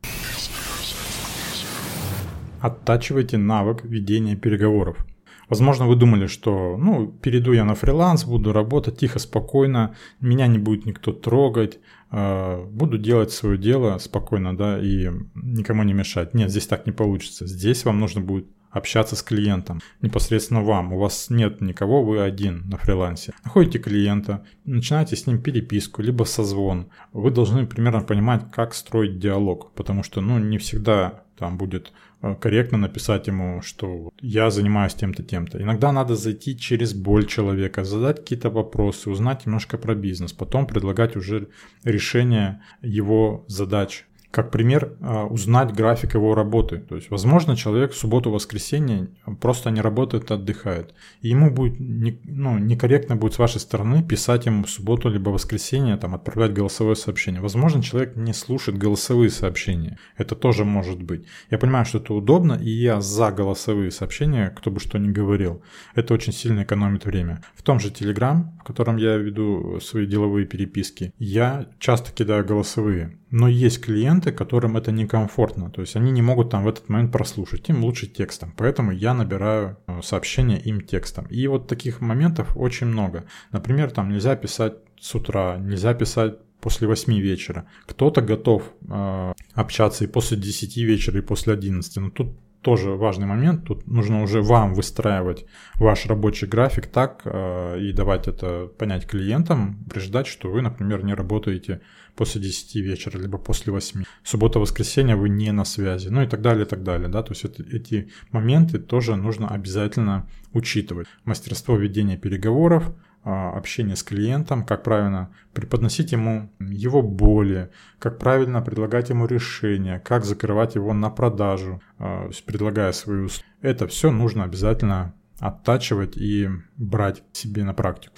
Оттачивайте 2.61 3.39
навык 3.39 3.85
ведения 3.85 4.35
переговоров. 4.35 5.07
Возможно, 5.49 5.87
вы 5.87 5.97
думали, 5.97 6.27
что, 6.27 6.77
ну, 6.77 7.07
перейду 7.07 7.53
я 7.53 7.65
на 7.65 7.75
фриланс, 7.75 8.25
буду 8.25 8.53
работать 8.53 8.99
тихо, 8.99 9.19
спокойно, 9.19 9.95
меня 10.21 10.47
не 10.47 10.59
будет 10.59 10.85
никто 10.85 11.13
трогать, 11.13 11.79
э, 12.11 12.65
буду 12.65 12.99
делать 12.99 13.31
свое 13.33 13.57
дело 13.57 13.99
спокойно, 13.99 14.57
да, 14.57 14.79
и 14.79 15.09
никому 15.35 15.85
не 15.85 15.95
мешать. 15.95 16.35
Нет, 16.35 16.51
здесь 16.51 16.67
так 16.67 16.87
не 16.87 16.93
получится. 16.93 17.47
Здесь 17.47 17.85
вам 17.85 17.99
нужно 17.99 18.21
будет 18.21 18.47
общаться 18.71 19.17
с 19.17 19.23
клиентом, 19.23 19.81
непосредственно 20.01 20.63
вам. 20.63 20.93
У 20.93 20.99
вас 20.99 21.31
нет 21.31 21.61
никого, 21.61 22.03
вы 22.05 22.21
один 22.21 22.69
на 22.69 22.77
фрилансе. 22.77 23.33
Находите 23.45 23.79
клиента, 23.79 24.45
начинаете 24.65 25.17
с 25.17 25.27
ним 25.27 25.41
переписку, 25.41 26.03
либо 26.03 26.25
созвон. 26.25 26.91
Вы 27.13 27.31
должны 27.31 27.67
примерно 27.67 28.01
понимать, 28.01 28.51
как 28.53 28.75
строить 28.75 29.19
диалог, 29.19 29.73
потому 29.75 30.03
что, 30.03 30.21
ну, 30.21 30.39
не 30.39 30.59
всегда 30.59 31.25
там 31.37 31.57
будет 31.57 31.93
Э, 32.21 32.35
корректно 32.35 32.79
написать 32.79 33.29
ему, 33.29 33.63
что 33.63 34.11
я 34.21 34.51
занимаюсь 34.51 34.95
тем-то, 34.95 35.23
тем-то. 35.23 35.63
Иногда 35.63 35.93
надо 35.93 36.17
зайти 36.17 36.59
через 36.59 36.93
боль 36.93 37.27
человека, 37.27 37.85
задать 37.85 38.17
какие-то 38.17 38.51
вопросы, 38.51 39.09
узнать 39.09 39.47
немножко 39.47 39.79
про 39.79 39.95
бизнес, 39.95 40.33
потом 40.33 40.67
предлагать 40.67 41.17
уже 41.17 41.49
решение 41.85 42.61
его 42.83 43.45
задач 43.47 44.08
как 44.31 44.51
пример, 44.51 44.93
а, 45.01 45.25
узнать 45.25 45.73
график 45.75 46.15
его 46.15 46.35
работы. 46.35 46.79
То 46.79 46.97
есть, 46.97 47.11
возможно, 47.11 47.57
человек 47.57 47.93
в 47.93 47.97
субботу-воскресенье 47.97 49.09
просто 49.41 49.71
не 49.71 49.81
работает, 49.81 50.31
отдыхает. 50.31 50.95
И 51.23 51.29
ему 51.29 51.51
будет 51.51 51.81
не, 51.81 52.21
ну, 52.25 52.59
некорректно 52.59 53.17
будет 53.17 53.35
с 53.35 53.39
вашей 53.39 53.61
стороны 53.61 54.03
писать 54.03 54.45
ему 54.45 54.65
в 54.65 54.71
субботу 54.71 55.09
либо 55.09 55.31
воскресенье, 55.31 55.97
там, 55.97 56.15
отправлять 56.15 56.53
голосовое 56.53 56.95
сообщение. 56.95 57.41
Возможно, 57.41 57.83
человек 57.83 58.17
не 58.17 58.35
слушает 58.35 58.77
голосовые 58.77 59.31
сообщения. 59.31 59.99
Это 60.19 60.35
тоже 60.35 60.65
может 60.65 61.03
быть. 61.03 61.25
Я 61.51 61.57
понимаю, 61.57 61.87
что 61.87 61.99
это 61.99 62.13
удобно, 62.13 62.53
и 62.53 62.69
я 62.69 63.01
за 63.01 63.33
голосовые 63.33 63.91
сообщения, 63.91 64.51
кто 64.51 64.71
бы 64.71 64.79
что 64.79 64.99
ни 64.99 65.11
говорил. 65.11 65.63
Это 65.95 66.13
очень 66.13 66.35
сильно 66.35 66.65
экономит 66.65 67.07
время. 67.07 67.43
В 67.55 67.63
том 67.63 67.81
же 67.81 67.89
Telegram, 67.89 68.45
в 68.61 68.65
котором 68.65 68.99
я 68.99 69.17
веду 69.17 69.81
свои 69.81 70.07
деловые 70.07 70.47
переписки, 70.47 71.15
я 71.19 71.67
часто 71.79 72.13
кидаю 72.13 72.45
голосовые. 72.45 73.19
Но 73.31 73.49
есть 73.49 73.83
клиенты, 73.83 74.33
которым 74.33 74.77
это 74.77 74.91
некомфортно, 74.91 75.71
то 75.71 75.83
есть 75.83 75.97
они 75.97 76.11
не 76.11 76.23
могут 76.23 76.51
там 76.51 76.65
в 76.65 76.69
этот 76.69 76.89
момент 76.89 77.13
прослушать, 77.13 77.69
им 77.69 77.85
лучше 77.85 78.07
текстом, 78.07 78.55
поэтому 78.57 78.91
я 78.91 79.13
набираю 79.13 79.77
э, 79.87 80.01
сообщения 80.03 80.59
им 80.59 80.81
текстом. 80.81 81.27
И 81.27 81.47
вот 81.47 81.67
таких 81.67 82.01
моментов 82.01 82.57
очень 82.57 82.87
много. 82.87 83.25
Например, 83.53 83.91
там 83.91 84.09
нельзя 84.11 84.35
писать 84.35 84.75
с 84.99 85.15
утра, 85.15 85.59
нельзя 85.59 85.93
писать 85.93 86.39
после 86.61 86.89
8 86.89 87.13
вечера. 87.19 87.67
Кто-то 87.87 88.23
готов 88.23 88.63
э, 88.89 89.33
общаться 89.53 90.05
и 90.05 90.09
после 90.09 90.37
10 90.39 90.77
вечера, 90.79 91.19
и 91.19 91.23
после 91.23 91.53
11, 91.53 91.97
но 91.97 92.11
тут 92.11 92.29
тоже 92.63 92.91
важный 92.91 93.27
момент. 93.27 93.65
Тут 93.65 93.87
нужно 93.87 94.23
уже 94.23 94.43
вам 94.43 94.75
выстраивать 94.75 95.47
ваш 95.77 96.07
рабочий 96.07 96.47
график 96.47 96.87
так 96.87 97.23
э, 97.25 97.81
и 97.81 97.93
давать 97.93 98.29
это 98.29 98.67
понять 98.79 99.07
клиентам, 99.07 99.85
преждать, 99.91 100.27
что 100.27 100.51
вы, 100.51 100.63
например, 100.63 101.05
не 101.05 101.15
работаете 101.15 101.81
после 102.17 102.41
10 102.41 102.75
вечера, 102.77 103.17
либо 103.17 103.39
после 103.39 103.73
8. 103.73 104.03
Суббота-воскресенье 104.25 105.15
вы 105.15 105.29
не 105.29 105.53
на 105.53 105.65
связи, 105.65 106.09
ну 106.09 106.23
и 106.23 106.27
так 106.27 106.43
далее, 106.43 106.67
и 106.67 106.69
так 106.69 106.83
далее. 106.83 107.09
Да? 107.09 107.23
То 107.23 107.33
есть 107.33 107.45
это, 107.45 107.63
эти 107.63 108.11
моменты 108.33 108.79
тоже 108.79 109.15
нужно 109.15 109.49
обязательно 109.49 110.29
учитывать. 110.53 111.07
Мастерство 111.25 111.77
ведения 111.77 112.17
переговоров, 112.17 112.93
а, 113.25 113.51
общение 113.57 113.97
с 113.97 114.03
клиентом, 114.03 114.65
как 114.65 114.83
правильно 114.83 115.31
преподносить 115.53 116.13
ему 116.13 116.51
его 116.61 117.03
боли, 117.03 117.71
как 117.99 118.19
правильно 118.19 118.63
предлагать 118.63 119.11
ему 119.11 119.27
решения, 119.27 120.01
как 120.01 120.25
закрывать 120.25 120.77
его 120.77 120.93
на 120.93 121.11
продажу, 121.11 121.83
а, 121.99 122.31
предлагая 122.47 122.93
свою 122.93 123.27
услугу. 123.27 123.49
Это 123.61 123.87
все 123.87 124.11
нужно 124.11 124.45
обязательно 124.45 125.15
оттачивать 125.41 126.17
и 126.17 126.49
брать 126.77 127.23
себе 127.33 127.65
на 127.65 127.75
практику. 127.75 128.15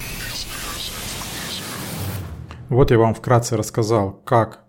Вот 2.69 2.89
я 2.89 2.97
вам 2.97 3.13
вкратце 3.13 3.57
рассказал, 3.57 4.13
как 4.13 4.60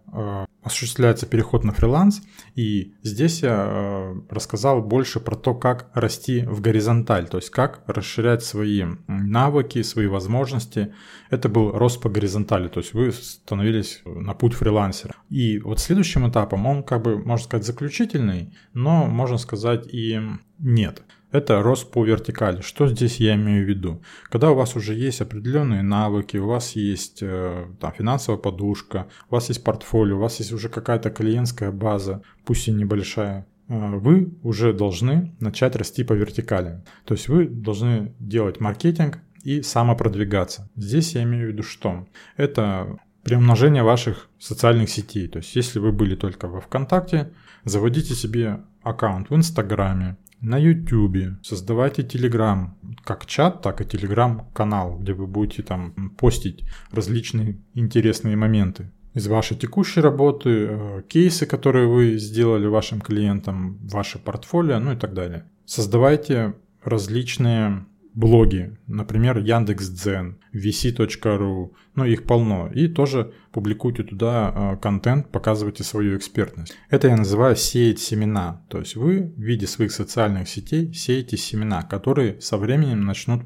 осуществляется 0.63 1.27
переход 1.27 1.65
на 1.65 1.73
фриланс, 1.73 2.23
и 2.55 2.95
здесь 3.03 3.43
я 3.43 3.67
э, 3.67 4.15
рассказал 4.29 4.83
больше 4.83 5.21
про 5.21 5.35
то, 5.35 5.55
как 5.55 5.91
расти 5.95 6.43
в 6.43 6.61
горизонталь, 6.61 7.29
то 7.29 7.39
есть 7.39 7.51
как 7.51 7.83
расширять 7.87 8.45
свои 8.45 8.85
навыки, 9.09 9.83
свои 9.83 10.07
возможности. 10.07 10.95
Это 11.31 11.49
был 11.49 11.73
рост 11.73 12.01
по 12.01 12.09
горизонтали, 12.09 12.69
то 12.69 12.81
есть 12.81 12.95
вы 12.95 13.11
становились 13.11 14.03
на 14.05 14.35
путь 14.35 14.55
фрилансера. 14.55 15.17
И 15.31 15.59
вот 15.59 15.81
следующим 15.81 16.29
этапом, 16.29 16.67
он 16.67 16.83
как 16.83 17.03
бы, 17.03 17.19
можно 17.19 17.45
сказать, 17.45 17.67
заключительный, 17.67 18.55
но 18.75 19.07
можно 19.07 19.39
сказать 19.39 19.93
и 19.93 20.21
нет. 20.59 21.03
Это 21.33 21.63
рост 21.63 21.91
по 21.91 22.05
вертикали. 22.05 22.61
Что 22.61 22.87
здесь 22.87 23.17
я 23.17 23.35
имею 23.35 23.65
в 23.65 23.69
виду? 23.69 24.03
Когда 24.25 24.51
у 24.51 24.55
вас 24.55 24.77
уже 24.77 24.95
есть 24.95 25.23
определенные 25.23 25.83
навыки, 25.83 26.37
у 26.37 26.47
вас 26.47 26.77
есть 26.77 27.23
э, 27.23 27.67
там, 27.81 27.93
финансовая 27.93 28.39
подушка, 28.39 29.09
у 29.31 29.35
вас 29.35 29.49
есть 29.49 29.65
портфолио, 29.65 30.17
у 30.17 30.21
вас 30.21 30.39
есть 30.41 30.53
уже 30.53 30.69
какая-то 30.69 31.11
клиентская 31.11 31.73
база, 31.73 32.23
пусть 32.45 32.69
и 32.69 32.73
небольшая, 32.73 33.47
э, 33.69 33.97
вы 33.97 34.35
уже 34.43 34.75
должны 34.75 35.35
начать 35.41 35.75
расти 35.75 36.05
по 36.05 36.13
вертикали. 36.13 36.85
То 37.07 37.15
есть 37.15 37.29
вы 37.29 37.47
должны 37.47 38.15
делать 38.19 38.61
маркетинг 38.61 39.19
и 39.43 39.63
самопродвигаться. 39.63 40.71
Здесь 40.77 41.15
я 41.15 41.23
имею 41.23 41.49
в 41.49 41.53
виду 41.53 41.63
что? 41.63 42.07
Это 42.37 42.99
приумножение 43.25 43.83
ваших 43.83 44.29
социальных 44.39 44.91
сетей. 44.91 45.29
То 45.29 45.39
есть 45.39 45.57
если 45.57 45.79
вы 45.79 45.93
были 45.93 46.15
только 46.15 46.47
во 46.47 46.61
ВКонтакте, 46.61 47.33
заводите 47.65 48.15
себе 48.15 48.61
аккаунт 48.83 49.31
в 49.31 49.35
Инстаграме, 49.35 50.17
на 50.43 50.59
YouTube, 50.59 51.39
создавайте 51.43 52.03
Telegram, 52.03 52.71
как 53.05 53.27
чат, 53.27 53.63
так 53.63 53.81
и 53.81 53.85
Telegram 53.85 54.43
канал, 54.53 54.99
где 54.99 55.15
вы 55.15 55.27
будете 55.27 55.63
там 55.63 56.11
постить 56.19 56.65
различные 56.91 57.59
интересные 57.75 58.37
моменты 58.37 58.91
из 59.15 59.29
вашей 59.29 59.57
текущей 59.57 60.01
работы, 60.01 60.51
э, 60.51 61.03
кейсы, 61.09 61.47
которые 61.47 61.87
вы 61.87 62.19
сделали 62.19 62.67
вашим 62.67 63.01
клиентам, 63.01 63.79
ваше 63.87 64.19
портфолио, 64.19 64.81
ну 64.81 64.93
и 64.93 64.97
так 64.97 65.15
далее. 65.15 65.45
Создавайте 65.65 66.55
различные 66.83 67.87
блоги, 68.15 68.77
например, 68.87 69.39
Яндекс.Дзен, 69.39 70.39
vc.ru, 70.53 71.73
ну 71.95 72.05
их 72.05 72.25
полно. 72.25 72.71
И 72.73 72.89
тоже 72.89 73.33
публикуйте 73.53 74.03
туда 74.03 74.53
э, 74.55 74.77
контент, 74.83 75.31
показывайте 75.31 75.83
свою 75.85 76.17
экспертность. 76.17 76.77
Это 76.91 77.09
я 77.09 77.17
называю 77.17 77.57
сеять 77.57 78.01
семена. 78.01 78.65
То 78.69 78.79
есть 78.79 78.97
вы 78.97 79.33
в 79.37 79.41
виде 79.41 79.67
своих 79.67 79.93
социальных 79.93 80.49
сетей 80.49 80.93
сеете 80.93 81.37
семена, 81.37 81.83
которые 81.83 82.41
со 82.41 82.57
временем 82.57 83.03
начнут 83.03 83.43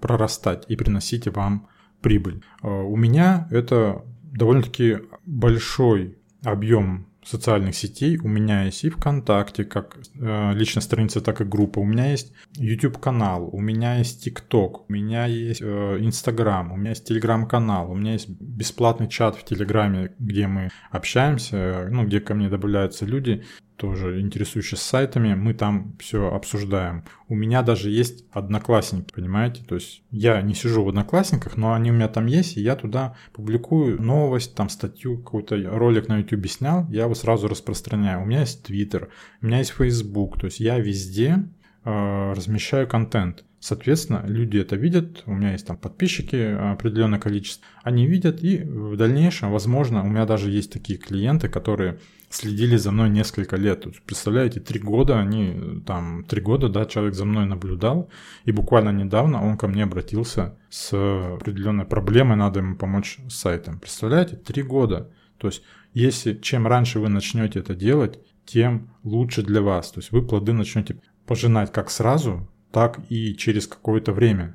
прорастать 0.00 0.64
и 0.68 0.76
приносить 0.76 1.28
вам 1.28 1.68
прибыль. 2.00 2.42
Э, 2.62 2.68
у 2.68 2.96
меня 2.96 3.48
это 3.50 4.04
довольно-таки 4.22 4.98
большой 5.24 6.18
объем 6.42 7.08
социальных 7.26 7.74
сетей. 7.74 8.18
У 8.18 8.28
меня 8.28 8.64
есть 8.64 8.84
и 8.84 8.90
ВКонтакте, 8.90 9.64
как 9.64 9.98
э, 10.14 10.52
личная 10.54 10.82
страница, 10.82 11.20
так 11.20 11.40
и 11.40 11.44
группа. 11.44 11.80
У 11.80 11.84
меня 11.84 12.10
есть 12.10 12.32
YouTube 12.54 12.98
канал, 12.98 13.50
у 13.52 13.60
меня 13.60 13.96
есть 13.96 14.24
ТикТок, 14.24 14.88
у 14.88 14.92
меня 14.92 15.26
есть 15.26 15.60
э, 15.60 15.98
Инстаграм, 16.00 16.72
у 16.72 16.76
меня 16.76 16.90
есть 16.90 17.06
Телеграм-канал, 17.06 17.90
у 17.90 17.94
меня 17.94 18.12
есть 18.12 18.28
бесплатный 18.28 19.08
чат 19.08 19.36
в 19.36 19.44
Телеграме, 19.44 20.12
где 20.18 20.46
мы 20.46 20.70
общаемся, 20.90 21.88
ну, 21.90 22.04
где 22.04 22.20
ко 22.20 22.34
мне 22.34 22.48
добавляются 22.48 23.04
люди 23.04 23.44
тоже 23.76 24.20
интересующийся 24.20 24.82
сайтами, 24.82 25.34
мы 25.34 25.54
там 25.54 25.96
все 25.98 26.32
обсуждаем. 26.32 27.04
У 27.28 27.34
меня 27.34 27.62
даже 27.62 27.90
есть 27.90 28.24
одноклассники, 28.32 29.12
понимаете? 29.14 29.62
То 29.64 29.76
есть 29.76 30.02
я 30.10 30.40
не 30.42 30.54
сижу 30.54 30.84
в 30.84 30.88
одноклассниках, 30.88 31.56
но 31.56 31.72
они 31.72 31.90
у 31.90 31.94
меня 31.94 32.08
там 32.08 32.26
есть, 32.26 32.56
и 32.56 32.60
я 32.60 32.76
туда 32.76 33.16
публикую 33.32 34.02
новость, 34.02 34.54
там 34.54 34.68
статью, 34.68 35.18
какой-то 35.18 35.56
ролик 35.56 36.08
на 36.08 36.18
YouTube 36.18 36.46
снял, 36.48 36.86
я 36.90 37.04
его 37.04 37.14
сразу 37.14 37.48
распространяю. 37.48 38.22
У 38.22 38.26
меня 38.26 38.40
есть 38.40 38.68
Twitter, 38.68 39.08
у 39.40 39.46
меня 39.46 39.58
есть 39.58 39.70
Facebook, 39.70 40.38
то 40.38 40.46
есть 40.46 40.60
я 40.60 40.78
везде 40.78 41.48
э, 41.84 42.32
размещаю 42.32 42.86
контент. 42.86 43.45
Соответственно, 43.66 44.22
люди 44.24 44.58
это 44.58 44.76
видят, 44.76 45.24
у 45.26 45.34
меня 45.34 45.50
есть 45.50 45.66
там 45.66 45.76
подписчики 45.76 46.36
определенное 46.36 47.18
количество, 47.18 47.66
они 47.82 48.06
видят, 48.06 48.40
и 48.44 48.62
в 48.62 48.96
дальнейшем, 48.96 49.50
возможно, 49.50 50.04
у 50.04 50.06
меня 50.06 50.24
даже 50.24 50.52
есть 50.52 50.72
такие 50.72 51.00
клиенты, 51.00 51.48
которые 51.48 51.98
следили 52.30 52.76
за 52.76 52.92
мной 52.92 53.10
несколько 53.10 53.56
лет. 53.56 53.84
Представляете, 54.06 54.60
три 54.60 54.78
года 54.78 55.18
они, 55.18 55.82
там, 55.84 56.24
три 56.28 56.40
года, 56.40 56.68
да, 56.68 56.84
человек 56.84 57.14
за 57.14 57.24
мной 57.24 57.44
наблюдал, 57.46 58.08
и 58.44 58.52
буквально 58.52 58.90
недавно 58.90 59.44
он 59.44 59.58
ко 59.58 59.66
мне 59.66 59.82
обратился 59.82 60.56
с 60.70 60.92
определенной 61.34 61.86
проблемой, 61.86 62.36
надо 62.36 62.60
ему 62.60 62.76
помочь 62.76 63.18
с 63.28 63.34
сайтом. 63.34 63.80
Представляете, 63.80 64.36
три 64.36 64.62
года. 64.62 65.10
То 65.38 65.48
есть, 65.48 65.64
если 65.92 66.34
чем 66.34 66.68
раньше 66.68 67.00
вы 67.00 67.08
начнете 67.08 67.58
это 67.58 67.74
делать, 67.74 68.20
тем 68.44 68.92
лучше 69.02 69.42
для 69.42 69.60
вас. 69.60 69.90
То 69.90 69.98
есть 69.98 70.12
вы 70.12 70.24
плоды 70.24 70.52
начнете 70.52 71.00
пожинать 71.26 71.72
как 71.72 71.90
сразу, 71.90 72.48
так 72.76 73.00
и 73.08 73.34
через 73.34 73.66
какое-то 73.66 74.12
время. 74.12 74.54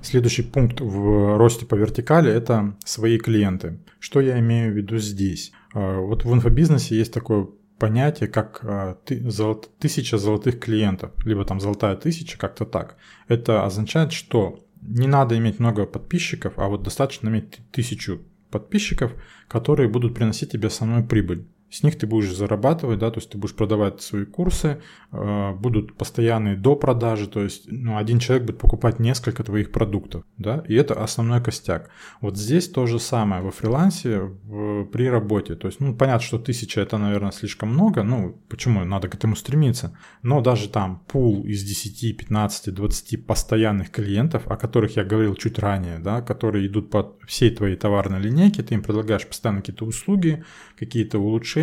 Следующий 0.00 0.42
пункт 0.42 0.80
в 0.80 1.36
росте 1.36 1.66
по 1.66 1.74
вертикали– 1.74 2.30
это 2.32 2.76
свои 2.84 3.18
клиенты. 3.18 3.80
Что 3.98 4.20
я 4.20 4.38
имею 4.38 4.72
в 4.72 4.76
виду 4.76 4.98
здесь? 4.98 5.50
А, 5.74 5.98
вот 5.98 6.24
в 6.24 6.32
инфобизнесе 6.32 6.96
есть 6.96 7.12
такое 7.12 7.48
понятие, 7.76 8.28
как 8.28 8.60
а, 8.62 8.96
тысяча 9.80 10.16
золотых 10.16 10.60
клиентов, 10.60 11.10
либо 11.24 11.44
там 11.44 11.58
золотая 11.58 11.96
тысяча, 11.96 12.38
как-то 12.38 12.64
так. 12.64 12.96
Это 13.26 13.66
означает, 13.66 14.12
что 14.12 14.60
не 14.80 15.08
надо 15.08 15.36
иметь 15.36 15.58
много 15.58 15.86
подписчиков, 15.86 16.52
а 16.56 16.68
вот 16.68 16.84
достаточно 16.84 17.28
иметь 17.28 17.58
тысячу 17.72 18.20
подписчиков, 18.52 19.10
которые 19.48 19.88
будут 19.88 20.14
приносить 20.14 20.52
тебе 20.52 20.68
основную 20.68 21.04
прибыль 21.04 21.48
с 21.72 21.82
них 21.82 21.98
ты 21.98 22.06
будешь 22.06 22.34
зарабатывать, 22.34 22.98
да, 22.98 23.10
то 23.10 23.18
есть 23.18 23.30
ты 23.30 23.38
будешь 23.38 23.54
продавать 23.54 24.02
свои 24.02 24.26
курсы, 24.26 24.82
э, 25.10 25.52
будут 25.54 25.96
постоянные 25.96 26.54
до 26.54 26.76
продажи, 26.76 27.26
то 27.26 27.42
есть 27.42 27.64
ну, 27.66 27.96
один 27.96 28.18
человек 28.18 28.46
будет 28.46 28.58
покупать 28.58 28.98
несколько 29.00 29.42
твоих 29.42 29.72
продуктов, 29.72 30.24
да, 30.36 30.62
и 30.68 30.74
это 30.74 31.02
основной 31.02 31.42
костяк. 31.42 31.88
Вот 32.20 32.36
здесь 32.36 32.68
то 32.68 32.86
же 32.86 32.98
самое 32.98 33.42
во 33.42 33.50
фрилансе 33.50 34.20
в, 34.20 34.84
при 34.84 35.08
работе, 35.08 35.54
то 35.54 35.66
есть, 35.66 35.80
ну, 35.80 35.94
понятно, 35.94 36.26
что 36.26 36.38
тысяча 36.38 36.82
это, 36.82 36.98
наверное, 36.98 37.32
слишком 37.32 37.70
много, 37.70 38.02
ну, 38.02 38.38
почему, 38.50 38.84
надо 38.84 39.08
к 39.08 39.14
этому 39.14 39.34
стремиться, 39.34 39.96
но 40.22 40.42
даже 40.42 40.68
там 40.68 41.02
пул 41.08 41.44
из 41.44 41.64
10, 41.64 42.18
15, 42.18 42.74
20 42.74 43.26
постоянных 43.26 43.90
клиентов, 43.90 44.42
о 44.46 44.56
которых 44.56 44.96
я 44.96 45.04
говорил 45.04 45.34
чуть 45.36 45.58
ранее, 45.58 45.98
да, 45.98 46.20
которые 46.20 46.66
идут 46.66 46.90
по 46.90 47.16
всей 47.26 47.50
твоей 47.50 47.76
товарной 47.76 48.20
линейке, 48.20 48.62
ты 48.62 48.74
им 48.74 48.82
предлагаешь 48.82 49.26
постоянно 49.26 49.60
какие-то 49.60 49.86
услуги, 49.86 50.44
какие-то 50.78 51.18
улучшения, 51.18 51.61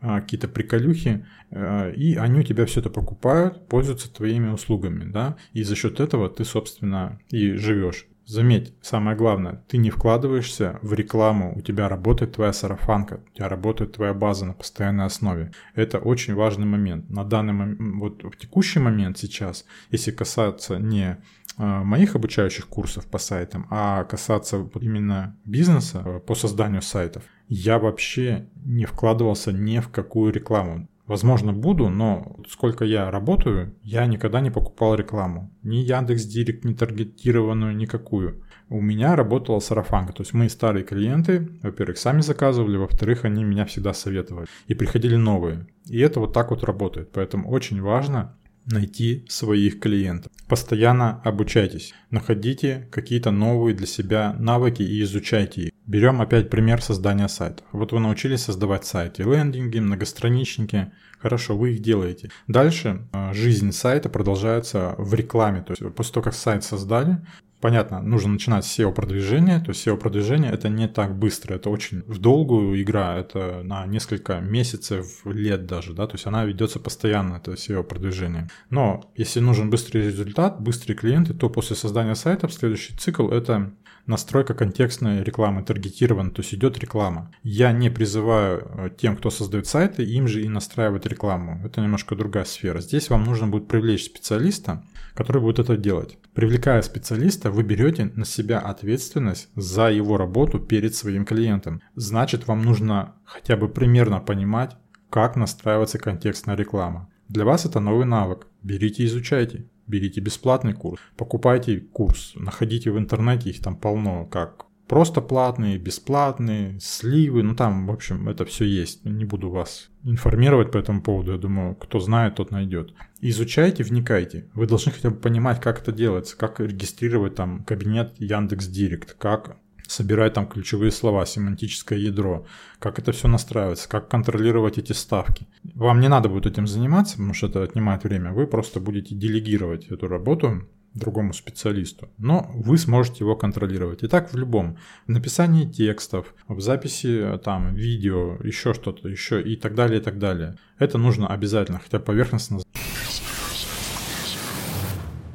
а, 0.00 0.20
какие-то 0.20 0.48
приколюхи, 0.48 1.26
а, 1.50 1.90
и 1.90 2.14
они 2.14 2.40
у 2.40 2.42
тебя 2.42 2.66
все 2.66 2.80
это 2.80 2.90
покупают, 2.90 3.68
пользуются 3.68 4.12
твоими 4.12 4.50
услугами, 4.50 5.10
да, 5.10 5.36
и 5.52 5.62
за 5.62 5.76
счет 5.76 6.00
этого 6.00 6.28
ты, 6.28 6.44
собственно, 6.44 7.20
и 7.30 7.52
живешь. 7.52 8.06
Заметь, 8.24 8.74
самое 8.82 9.16
главное, 9.16 9.64
ты 9.68 9.78
не 9.78 9.90
вкладываешься 9.90 10.78
в 10.82 10.92
рекламу, 10.92 11.54
у 11.56 11.60
тебя 11.60 11.88
работает 11.88 12.34
твоя 12.34 12.52
сарафанка, 12.52 13.20
у 13.32 13.36
тебя 13.36 13.48
работает 13.48 13.92
твоя 13.92 14.14
база 14.14 14.46
на 14.46 14.54
постоянной 14.54 15.06
основе. 15.06 15.52
Это 15.74 15.98
очень 15.98 16.34
важный 16.34 16.66
момент. 16.66 17.10
На 17.10 17.24
данный 17.24 17.52
момент, 17.52 17.80
вот 18.00 18.22
в 18.22 18.36
текущий 18.36 18.78
момент 18.78 19.18
сейчас, 19.18 19.64
если 19.90 20.12
касаться 20.12 20.78
не 20.78 21.18
а, 21.58 21.82
моих 21.84 22.14
обучающих 22.14 22.66
курсов 22.66 23.06
по 23.06 23.18
сайтам, 23.18 23.66
а 23.70 24.04
касаться 24.04 24.68
именно 24.80 25.36
бизнеса 25.44 26.02
э, 26.04 26.20
по 26.20 26.34
созданию 26.34 26.80
сайтов, 26.80 27.24
я 27.48 27.78
вообще 27.78 28.48
не 28.64 28.86
вкладывался 28.86 29.52
ни 29.52 29.78
в 29.78 29.88
какую 29.88 30.32
рекламу. 30.32 30.88
Возможно, 31.12 31.52
буду, 31.52 31.90
но 31.90 32.38
сколько 32.48 32.86
я 32.86 33.10
работаю, 33.10 33.74
я 33.82 34.06
никогда 34.06 34.40
не 34.40 34.50
покупал 34.50 34.94
рекламу. 34.94 35.52
Ни 35.62 35.76
Яндекс 35.76 36.24
Директ, 36.24 36.64
ни 36.64 36.72
таргетированную, 36.72 37.76
никакую. 37.76 38.42
У 38.70 38.80
меня 38.80 39.14
работала 39.14 39.58
сарафанка. 39.58 40.14
То 40.14 40.22
есть 40.22 40.32
мои 40.32 40.48
старые 40.48 40.86
клиенты, 40.86 41.50
во-первых, 41.62 41.98
сами 41.98 42.22
заказывали, 42.22 42.78
во-вторых, 42.78 43.26
они 43.26 43.44
меня 43.44 43.66
всегда 43.66 43.92
советовали. 43.92 44.46
И 44.68 44.74
приходили 44.74 45.16
новые. 45.16 45.66
И 45.84 45.98
это 45.98 46.18
вот 46.18 46.32
так 46.32 46.48
вот 46.48 46.64
работает. 46.64 47.12
Поэтому 47.12 47.50
очень 47.50 47.82
важно 47.82 48.34
найти 48.66 49.24
своих 49.28 49.80
клиентов. 49.80 50.32
Постоянно 50.48 51.20
обучайтесь, 51.22 51.94
находите 52.10 52.88
какие-то 52.90 53.30
новые 53.30 53.74
для 53.74 53.86
себя 53.86 54.34
навыки 54.38 54.82
и 54.82 55.02
изучайте 55.02 55.62
их. 55.62 55.72
Берем 55.86 56.20
опять 56.20 56.48
пример 56.48 56.80
создания 56.80 57.28
сайтов. 57.28 57.66
Вот 57.72 57.92
вы 57.92 58.00
научились 58.00 58.42
создавать 58.42 58.84
сайты, 58.84 59.24
лендинги, 59.24 59.78
многостраничники. 59.78 60.92
Хорошо, 61.18 61.56
вы 61.56 61.74
их 61.74 61.80
делаете. 61.80 62.30
Дальше 62.46 63.08
э, 63.12 63.32
жизнь 63.32 63.72
сайта 63.72 64.08
продолжается 64.08 64.94
в 64.98 65.12
рекламе. 65.14 65.62
То 65.62 65.72
есть 65.72 65.94
после 65.94 66.14
того, 66.14 66.24
как 66.24 66.34
сайт 66.34 66.64
создали, 66.64 67.18
Понятно, 67.62 68.02
нужно 68.02 68.32
начинать 68.32 68.66
с 68.66 68.76
SEO-продвижения, 68.76 69.60
то 69.60 69.68
есть 69.68 69.86
SEO-продвижение 69.86 70.50
это 70.50 70.68
не 70.68 70.88
так 70.88 71.16
быстро, 71.16 71.54
это 71.54 71.70
очень 71.70 72.02
в 72.08 72.18
долгую 72.18 72.82
игра, 72.82 73.16
это 73.16 73.62
на 73.62 73.86
несколько 73.86 74.40
месяцев, 74.40 75.24
лет 75.24 75.64
даже, 75.64 75.92
да, 75.92 76.08
то 76.08 76.14
есть 76.14 76.26
она 76.26 76.44
ведется 76.44 76.80
постоянно, 76.80 77.36
это 77.36 77.52
SEO-продвижение. 77.52 78.48
Но 78.70 79.12
если 79.14 79.38
нужен 79.38 79.70
быстрый 79.70 80.06
результат, 80.06 80.60
быстрые 80.60 80.96
клиенты, 80.96 81.34
то 81.34 81.48
после 81.48 81.76
создания 81.76 82.16
сайта 82.16 82.48
следующий 82.48 82.96
цикл 82.96 83.28
это 83.28 83.72
настройка 84.06 84.54
контекстной 84.54 85.22
рекламы, 85.22 85.62
таргетирована, 85.62 86.30
то 86.30 86.42
есть 86.42 86.54
идет 86.54 86.78
реклама. 86.78 87.30
Я 87.42 87.72
не 87.72 87.90
призываю 87.90 88.58
э, 88.60 88.90
тем, 88.96 89.16
кто 89.16 89.30
создает 89.30 89.66
сайты, 89.66 90.02
им 90.02 90.26
же 90.26 90.42
и 90.42 90.48
настраивать 90.48 91.06
рекламу. 91.06 91.60
Это 91.64 91.80
немножко 91.80 92.16
другая 92.16 92.44
сфера. 92.44 92.80
Здесь 92.80 93.10
вам 93.10 93.24
нужно 93.24 93.46
будет 93.46 93.68
привлечь 93.68 94.04
специалиста, 94.04 94.84
который 95.14 95.40
будет 95.40 95.58
это 95.58 95.76
делать. 95.76 96.18
Привлекая 96.34 96.82
специалиста, 96.82 97.50
вы 97.52 97.62
берете 97.62 98.06
на 98.14 98.24
себя 98.24 98.58
ответственность 98.58 99.48
за 99.54 99.90
его 99.90 100.16
работу 100.16 100.58
перед 100.58 100.94
своим 100.94 101.24
клиентом. 101.24 101.80
Значит, 101.94 102.46
вам 102.46 102.62
нужно 102.62 103.14
хотя 103.24 103.56
бы 103.56 103.68
примерно 103.68 104.20
понимать, 104.20 104.76
как 105.10 105.36
настраивается 105.36 105.98
контекстная 105.98 106.56
реклама. 106.56 107.08
Для 107.28 107.44
вас 107.44 107.64
это 107.64 107.80
новый 107.80 108.06
навык. 108.06 108.46
Берите 108.62 109.04
изучайте 109.04 109.66
берите 109.86 110.20
бесплатный 110.20 110.72
курс, 110.72 111.00
покупайте 111.16 111.80
курс, 111.80 112.32
находите 112.34 112.90
в 112.90 112.98
интернете, 112.98 113.50
их 113.50 113.60
там 113.60 113.76
полно, 113.76 114.24
как 114.26 114.66
просто 114.92 115.22
платные, 115.22 115.78
бесплатные, 115.78 116.78
сливы, 116.78 117.42
ну 117.42 117.54
там, 117.54 117.86
в 117.86 117.90
общем, 117.90 118.28
это 118.28 118.44
все 118.44 118.66
есть. 118.66 119.06
Не 119.06 119.24
буду 119.24 119.48
вас 119.48 119.88
информировать 120.04 120.70
по 120.70 120.76
этому 120.76 121.00
поводу, 121.00 121.32
я 121.32 121.38
думаю, 121.38 121.74
кто 121.76 121.98
знает, 121.98 122.34
тот 122.34 122.50
найдет. 122.50 122.92
Изучайте, 123.22 123.84
вникайте. 123.84 124.50
Вы 124.52 124.66
должны 124.66 124.92
хотя 124.92 125.08
бы 125.08 125.16
понимать, 125.16 125.62
как 125.62 125.80
это 125.80 125.92
делается, 125.92 126.36
как 126.36 126.60
регистрировать 126.60 127.34
там 127.34 127.64
кабинет 127.64 128.12
Яндекс 128.18 128.66
Директ, 128.66 129.14
как 129.14 129.56
собирать 129.88 130.34
там 130.34 130.46
ключевые 130.46 130.90
слова, 130.90 131.24
семантическое 131.24 131.98
ядро, 131.98 132.44
как 132.78 132.98
это 132.98 133.12
все 133.12 133.28
настраивается, 133.28 133.88
как 133.88 134.10
контролировать 134.10 134.76
эти 134.76 134.92
ставки. 134.92 135.46
Вам 135.74 136.00
не 136.00 136.08
надо 136.08 136.28
будет 136.28 136.44
этим 136.44 136.66
заниматься, 136.66 137.14
потому 137.14 137.32
что 137.32 137.46
это 137.46 137.62
отнимает 137.62 138.04
время. 138.04 138.32
Вы 138.32 138.46
просто 138.46 138.78
будете 138.78 139.14
делегировать 139.14 139.86
эту 139.86 140.06
работу 140.06 140.68
другому 140.94 141.32
специалисту, 141.32 142.10
но 142.18 142.50
вы 142.54 142.78
сможете 142.78 143.18
его 143.20 143.36
контролировать. 143.36 144.02
И 144.02 144.08
так 144.08 144.32
в 144.32 144.36
любом. 144.36 144.76
Написании 145.06 145.64
текстов, 145.64 146.34
в 146.48 146.60
записи 146.60 147.38
там 147.44 147.74
видео, 147.74 148.36
еще 148.42 148.74
что-то, 148.74 149.08
еще 149.08 149.42
и 149.42 149.56
так 149.56 149.74
далее, 149.74 150.00
и 150.00 150.02
так 150.02 150.18
далее. 150.18 150.56
Это 150.78 150.98
нужно 150.98 151.28
обязательно, 151.28 151.80
хотя 151.82 151.98
поверхностно. 151.98 152.60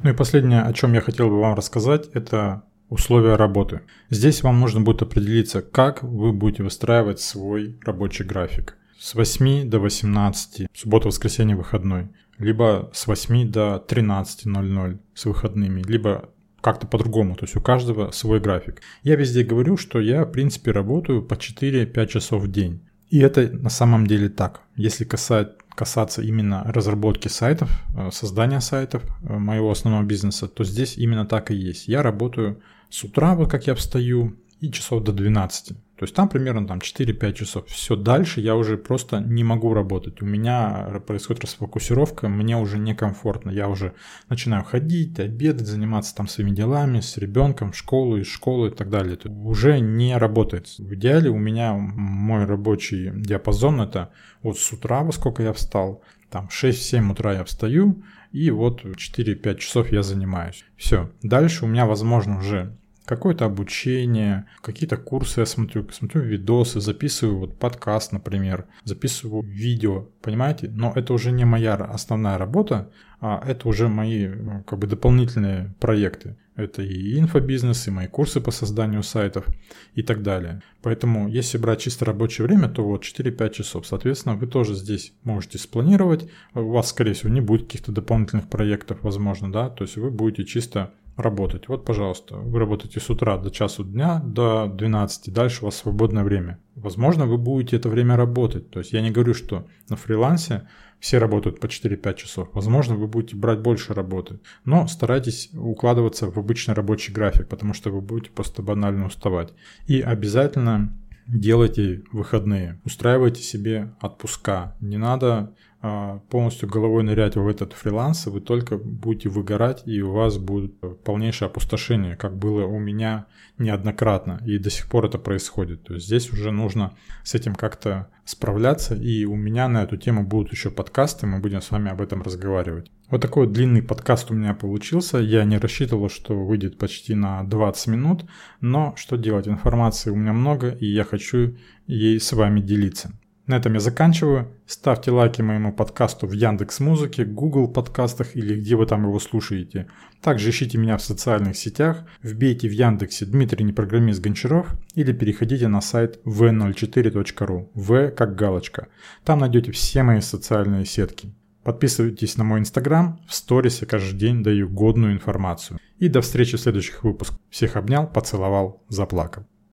Ну 0.04 0.10
и 0.10 0.14
последнее, 0.14 0.62
о 0.62 0.74
чем 0.74 0.94
я 0.94 1.02
хотел 1.02 1.30
бы 1.30 1.40
вам 1.40 1.56
рассказать, 1.56 2.08
это 2.14 2.64
Условия 2.90 3.36
работы. 3.36 3.82
Здесь 4.10 4.44
вам 4.44 4.62
нужно 4.62 4.80
будет 4.80 5.02
определиться, 5.02 5.62
как 5.62 6.04
вы 6.04 6.32
будете 6.32 6.64
выстраивать 6.64 7.20
свой 7.20 7.78
рабочий 7.84 8.24
график. 8.24 8.78
С 9.00 9.14
8 9.14 9.70
до 9.70 9.80
18, 9.80 10.68
суббота, 10.74 11.08
воскресенье, 11.08 11.56
выходной. 11.56 12.08
Либо 12.40 12.90
с 12.94 13.06
8 13.08 13.52
до 13.52 13.84
13.00 13.88 15.00
с 15.14 15.26
выходными. 15.26 15.84
Либо 15.84 16.30
как-то 16.62 16.88
по-другому, 16.88 17.36
то 17.36 17.46
есть 17.46 17.56
у 17.56 17.62
каждого 17.62 18.12
свой 18.12 18.40
график. 18.40 18.82
Я 19.04 19.16
везде 19.16 19.44
говорю, 19.44 19.78
что 19.78 20.00
я, 20.00 20.26
в 20.26 20.32
принципе, 20.32 20.72
работаю 20.72 21.22
по 21.22 21.36
4-5 21.36 22.08
часов 22.08 22.44
в 22.44 22.52
день. 22.52 22.82
И 23.10 23.20
это 23.20 23.50
на 23.50 23.70
самом 23.70 24.08
деле 24.08 24.30
так. 24.30 24.62
Если 24.76 25.06
касать, 25.06 25.54
касаться 25.76 26.22
именно 26.22 26.64
разработки 26.66 27.28
сайтов, 27.28 27.70
э, 27.96 28.10
создания 28.12 28.60
сайтов 28.60 29.04
э, 29.04 29.38
моего 29.38 29.72
основного 29.72 30.04
бизнеса, 30.04 30.48
то 30.48 30.64
здесь 30.64 30.98
именно 30.98 31.26
так 31.26 31.52
и 31.52 31.56
есть. 31.56 31.88
Я 31.88 32.02
работаю 32.04 32.62
с 32.90 33.04
утра, 33.04 33.36
вот 33.36 33.50
как 33.50 33.68
я 33.68 33.76
встаю, 33.76 34.36
и 34.60 34.72
часов 34.72 35.04
до 35.04 35.14
12. 35.14 35.78
То 35.98 36.04
есть 36.04 36.14
там 36.14 36.30
примерно 36.30 36.68
там 36.68 36.78
4-5 36.78 37.34
часов. 37.34 37.68
Все 37.68 37.96
дальше 37.96 38.40
я 38.40 38.56
уже 38.56 38.78
просто 38.78 39.20
не 39.20 39.44
могу 39.44 39.74
работать. 39.74 40.22
У 40.22 40.26
меня 40.26 41.02
происходит 41.08 41.46
расфокусировка, 41.46 42.30
мне 42.30 42.56
уже 42.56 42.78
некомфортно. 42.78 43.50
Я 43.50 43.68
уже 43.68 43.94
начинаю 44.30 44.64
ходить, 44.64 45.20
обедать, 45.20 45.66
заниматься 45.66 46.16
там 46.16 46.28
своими 46.28 46.52
делами 46.52 47.00
с 47.00 47.18
ребенком, 47.18 47.74
школу, 47.74 48.18
из 48.18 48.28
школы 48.28 48.68
и 48.68 48.72
так 48.72 48.92
далее. 48.92 49.16
Это 49.16 49.32
уже 49.32 49.80
не 49.80 50.16
работает. 50.16 50.68
В 50.78 50.94
идеале 50.94 51.32
у 51.32 51.38
меня 51.38 51.74
мой 51.74 52.46
рабочий 52.46 53.12
диапазон 53.16 53.82
это 53.82 54.12
вот 54.44 54.60
с 54.60 54.72
утра, 54.72 55.02
во 55.02 55.12
сколько 55.12 55.42
я 55.42 55.52
встал, 55.52 56.04
там 56.30 56.48
в 56.48 56.64
6-7 56.64 57.12
утра 57.12 57.34
я 57.34 57.44
встаю, 57.44 58.04
и 58.32 58.52
вот 58.52 58.84
4-5 58.84 59.58
часов 59.58 59.92
я 59.92 60.04
занимаюсь. 60.04 60.64
Все. 60.76 61.10
Дальше 61.24 61.66
у 61.66 61.68
меня, 61.68 61.88
возможно, 61.88 62.38
уже 62.38 62.78
какое-то 63.08 63.46
обучение, 63.46 64.46
какие-то 64.62 64.98
курсы 64.98 65.40
я 65.40 65.46
смотрю, 65.46 65.88
смотрю 65.92 66.22
видосы, 66.22 66.82
записываю 66.82 67.40
вот 67.40 67.58
подкаст, 67.58 68.12
например, 68.12 68.66
записываю 68.84 69.44
видео, 69.44 70.10
понимаете? 70.22 70.70
Но 70.70 70.92
это 70.94 71.14
уже 71.14 71.32
не 71.32 71.46
моя 71.46 71.76
основная 71.76 72.38
работа, 72.38 72.92
а 73.22 73.42
это 73.48 73.70
уже 73.70 73.88
мои 73.88 74.28
ну, 74.28 74.62
как 74.64 74.80
бы 74.80 74.88
дополнительные 74.88 75.74
проекты. 75.80 76.36
Это 76.58 76.82
и 76.82 77.18
инфобизнес, 77.20 77.88
и 77.88 77.92
мои 77.92 78.08
курсы 78.08 78.42
по 78.42 78.52
созданию 78.52 79.04
сайтов 79.04 79.46
и 79.94 80.02
так 80.02 80.22
далее. 80.22 80.62
Поэтому, 80.82 81.30
если 81.30 81.58
брать 81.60 81.82
чисто 81.82 82.04
рабочее 82.04 82.46
время, 82.46 82.68
то 82.68 82.84
вот 82.84 83.04
4-5 83.04 83.54
часов. 83.54 83.88
Соответственно, 83.88 84.36
вы 84.36 84.48
тоже 84.48 84.74
здесь 84.74 85.14
можете 85.24 85.60
спланировать. 85.60 86.28
У 86.56 86.72
вас, 86.72 86.90
скорее 86.90 87.14
всего, 87.14 87.32
не 87.32 87.42
будет 87.42 87.68
каких-то 87.68 87.92
дополнительных 87.92 88.50
проектов, 88.50 88.98
возможно, 89.02 89.52
да. 89.52 89.70
То 89.70 89.84
есть 89.84 89.98
вы 89.98 90.10
будете 90.10 90.46
чисто 90.46 90.94
работать. 91.18 91.68
Вот, 91.68 91.84
пожалуйста, 91.84 92.36
вы 92.38 92.60
работаете 92.60 93.00
с 93.00 93.10
утра 93.10 93.38
до 93.38 93.50
часу 93.50 93.84
дня, 93.84 94.22
до 94.24 94.68
12, 94.68 95.34
дальше 95.34 95.62
у 95.62 95.66
вас 95.66 95.76
свободное 95.76 96.24
время. 96.24 96.60
Возможно, 96.76 97.26
вы 97.26 97.38
будете 97.38 97.76
это 97.76 97.90
время 97.90 98.16
работать. 98.16 98.70
То 98.70 98.80
есть 98.80 98.94
я 98.94 99.02
не 99.02 99.12
говорю, 99.12 99.34
что 99.34 99.68
на 99.90 99.96
фрилансе 99.96 100.68
все 101.00 101.18
работают 101.18 101.60
по 101.60 101.66
4-5 101.66 102.16
часов. 102.16 102.50
Возможно, 102.54 102.96
вы 102.96 103.08
будете 103.08 103.36
брать 103.36 103.60
больше 103.60 103.94
работы. 103.94 104.40
Но 104.64 104.88
старайтесь 104.88 105.50
укладываться 105.54 106.30
в 106.30 106.38
обычный 106.38 106.76
рабочий 106.76 107.12
график, 107.12 107.50
потому 107.50 107.74
что 107.74 107.90
вы 107.90 108.02
будете 108.02 108.32
просто 108.32 108.62
банально 108.62 109.08
уставать. 109.08 109.54
И 109.88 110.02
обязательно 110.02 110.96
делайте 111.28 112.04
выходные, 112.12 112.80
устраивайте 112.86 113.42
себе 113.42 113.94
отпуска. 114.02 114.76
Не 114.80 114.98
надо 114.98 115.54
полностью 115.82 116.68
головой 116.68 117.04
нырять 117.04 117.36
в 117.36 117.48
этот 117.48 117.74
фриланс, 117.74 118.26
вы 118.26 118.42
только 118.42 118.78
будете 118.78 119.30
выгорать, 119.30 119.84
и 119.86 120.02
у 120.02 120.12
вас 120.12 120.38
будет 120.38 120.74
полнейшее 121.04 121.48
опустошение, 121.48 122.16
как 122.16 122.36
было 122.36 122.66
у 122.66 122.80
меня 122.80 123.28
неоднократно, 123.60 124.42
и 124.46 124.58
до 124.58 124.70
сих 124.70 124.88
пор 124.88 125.06
это 125.06 125.20
происходит. 125.20 125.84
То 125.84 125.94
есть 125.94 126.08
здесь 126.08 126.32
уже 126.32 126.52
нужно 126.52 126.94
с 127.24 127.36
этим 127.36 127.54
как-то 127.54 128.10
справляться, 128.26 128.96
и 128.96 129.26
у 129.26 129.36
меня 129.36 129.68
на 129.68 129.84
эту 129.84 129.98
тему 129.98 130.26
будут 130.26 130.52
еще 130.52 130.72
подкасты, 130.72 131.28
мы 131.28 131.40
будем 131.40 131.62
с 131.62 131.70
вами 131.70 131.92
об 131.92 132.02
этом 132.02 132.24
разговаривать. 132.24 132.92
Вот 133.10 133.22
такой 133.22 133.46
вот 133.46 133.54
длинный 133.54 133.82
подкаст 133.82 134.32
у 134.32 134.34
меня 134.34 134.54
получился. 134.54 135.20
Я 135.20 135.46
не 135.46 135.58
рассчитывал, 135.58 136.10
что 136.10 136.36
выйдет 136.36 136.78
почти 136.78 137.16
на 137.16 137.44
20 137.44 137.88
минут, 137.88 138.26
но 138.60 138.94
что 138.98 139.16
делать, 139.16 139.48
информации 139.48 140.10
у 140.10 140.16
меня 140.16 140.34
много, 140.34 140.72
и 140.72 140.88
я 140.88 141.04
хочу 141.04 141.56
ей 141.86 142.20
с 142.20 142.34
вами 142.34 142.60
делиться. 142.60 143.14
На 143.48 143.56
этом 143.56 143.74
я 143.74 143.80
заканчиваю. 143.80 144.52
Ставьте 144.66 145.10
лайки 145.10 145.42
моему 145.42 145.72
подкасту 145.72 146.28
в 146.28 146.34
Яндекс 146.34 146.82
Музыке, 146.82 147.24
Google 147.24 147.70
подкастах 147.70 148.36
или 148.36 148.60
где 148.60 148.76
вы 148.76 148.86
там 148.86 149.04
его 149.04 149.18
слушаете. 149.20 149.88
Также 150.22 150.50
ищите 150.50 150.78
меня 150.78 150.98
в 150.98 151.02
социальных 151.02 151.56
сетях, 151.56 152.04
вбейте 152.22 152.68
в 152.68 152.74
Яндексе 152.74 153.26
Дмитрий 153.26 153.64
Непрограммист 153.64 154.20
Гончаров 154.20 154.76
или 154.96 155.14
переходите 155.14 155.70
на 155.70 155.80
сайт 155.80 156.20
v04.ru, 156.26 157.70
v 157.74 158.12
как 158.12 158.36
галочка. 158.36 158.90
Там 159.24 159.40
найдете 159.40 159.72
все 159.72 160.04
мои 160.04 160.20
социальные 160.20 160.84
сетки. 160.84 161.34
Подписывайтесь 161.64 162.36
на 162.36 162.44
мой 162.44 162.60
инстаграм, 162.60 163.18
в 163.30 163.34
сторис 163.34 163.80
я 163.80 163.88
каждый 163.88 164.18
день 164.18 164.44
даю 164.44 164.68
годную 164.68 165.14
информацию. 165.14 165.80
И 166.00 166.10
до 166.10 166.20
встречи 166.20 166.58
в 166.58 166.62
следующих 166.62 167.04
выпусках. 167.06 167.40
Всех 167.50 167.78
обнял, 167.78 168.08
поцеловал, 168.08 168.84
заплакал. 168.90 169.46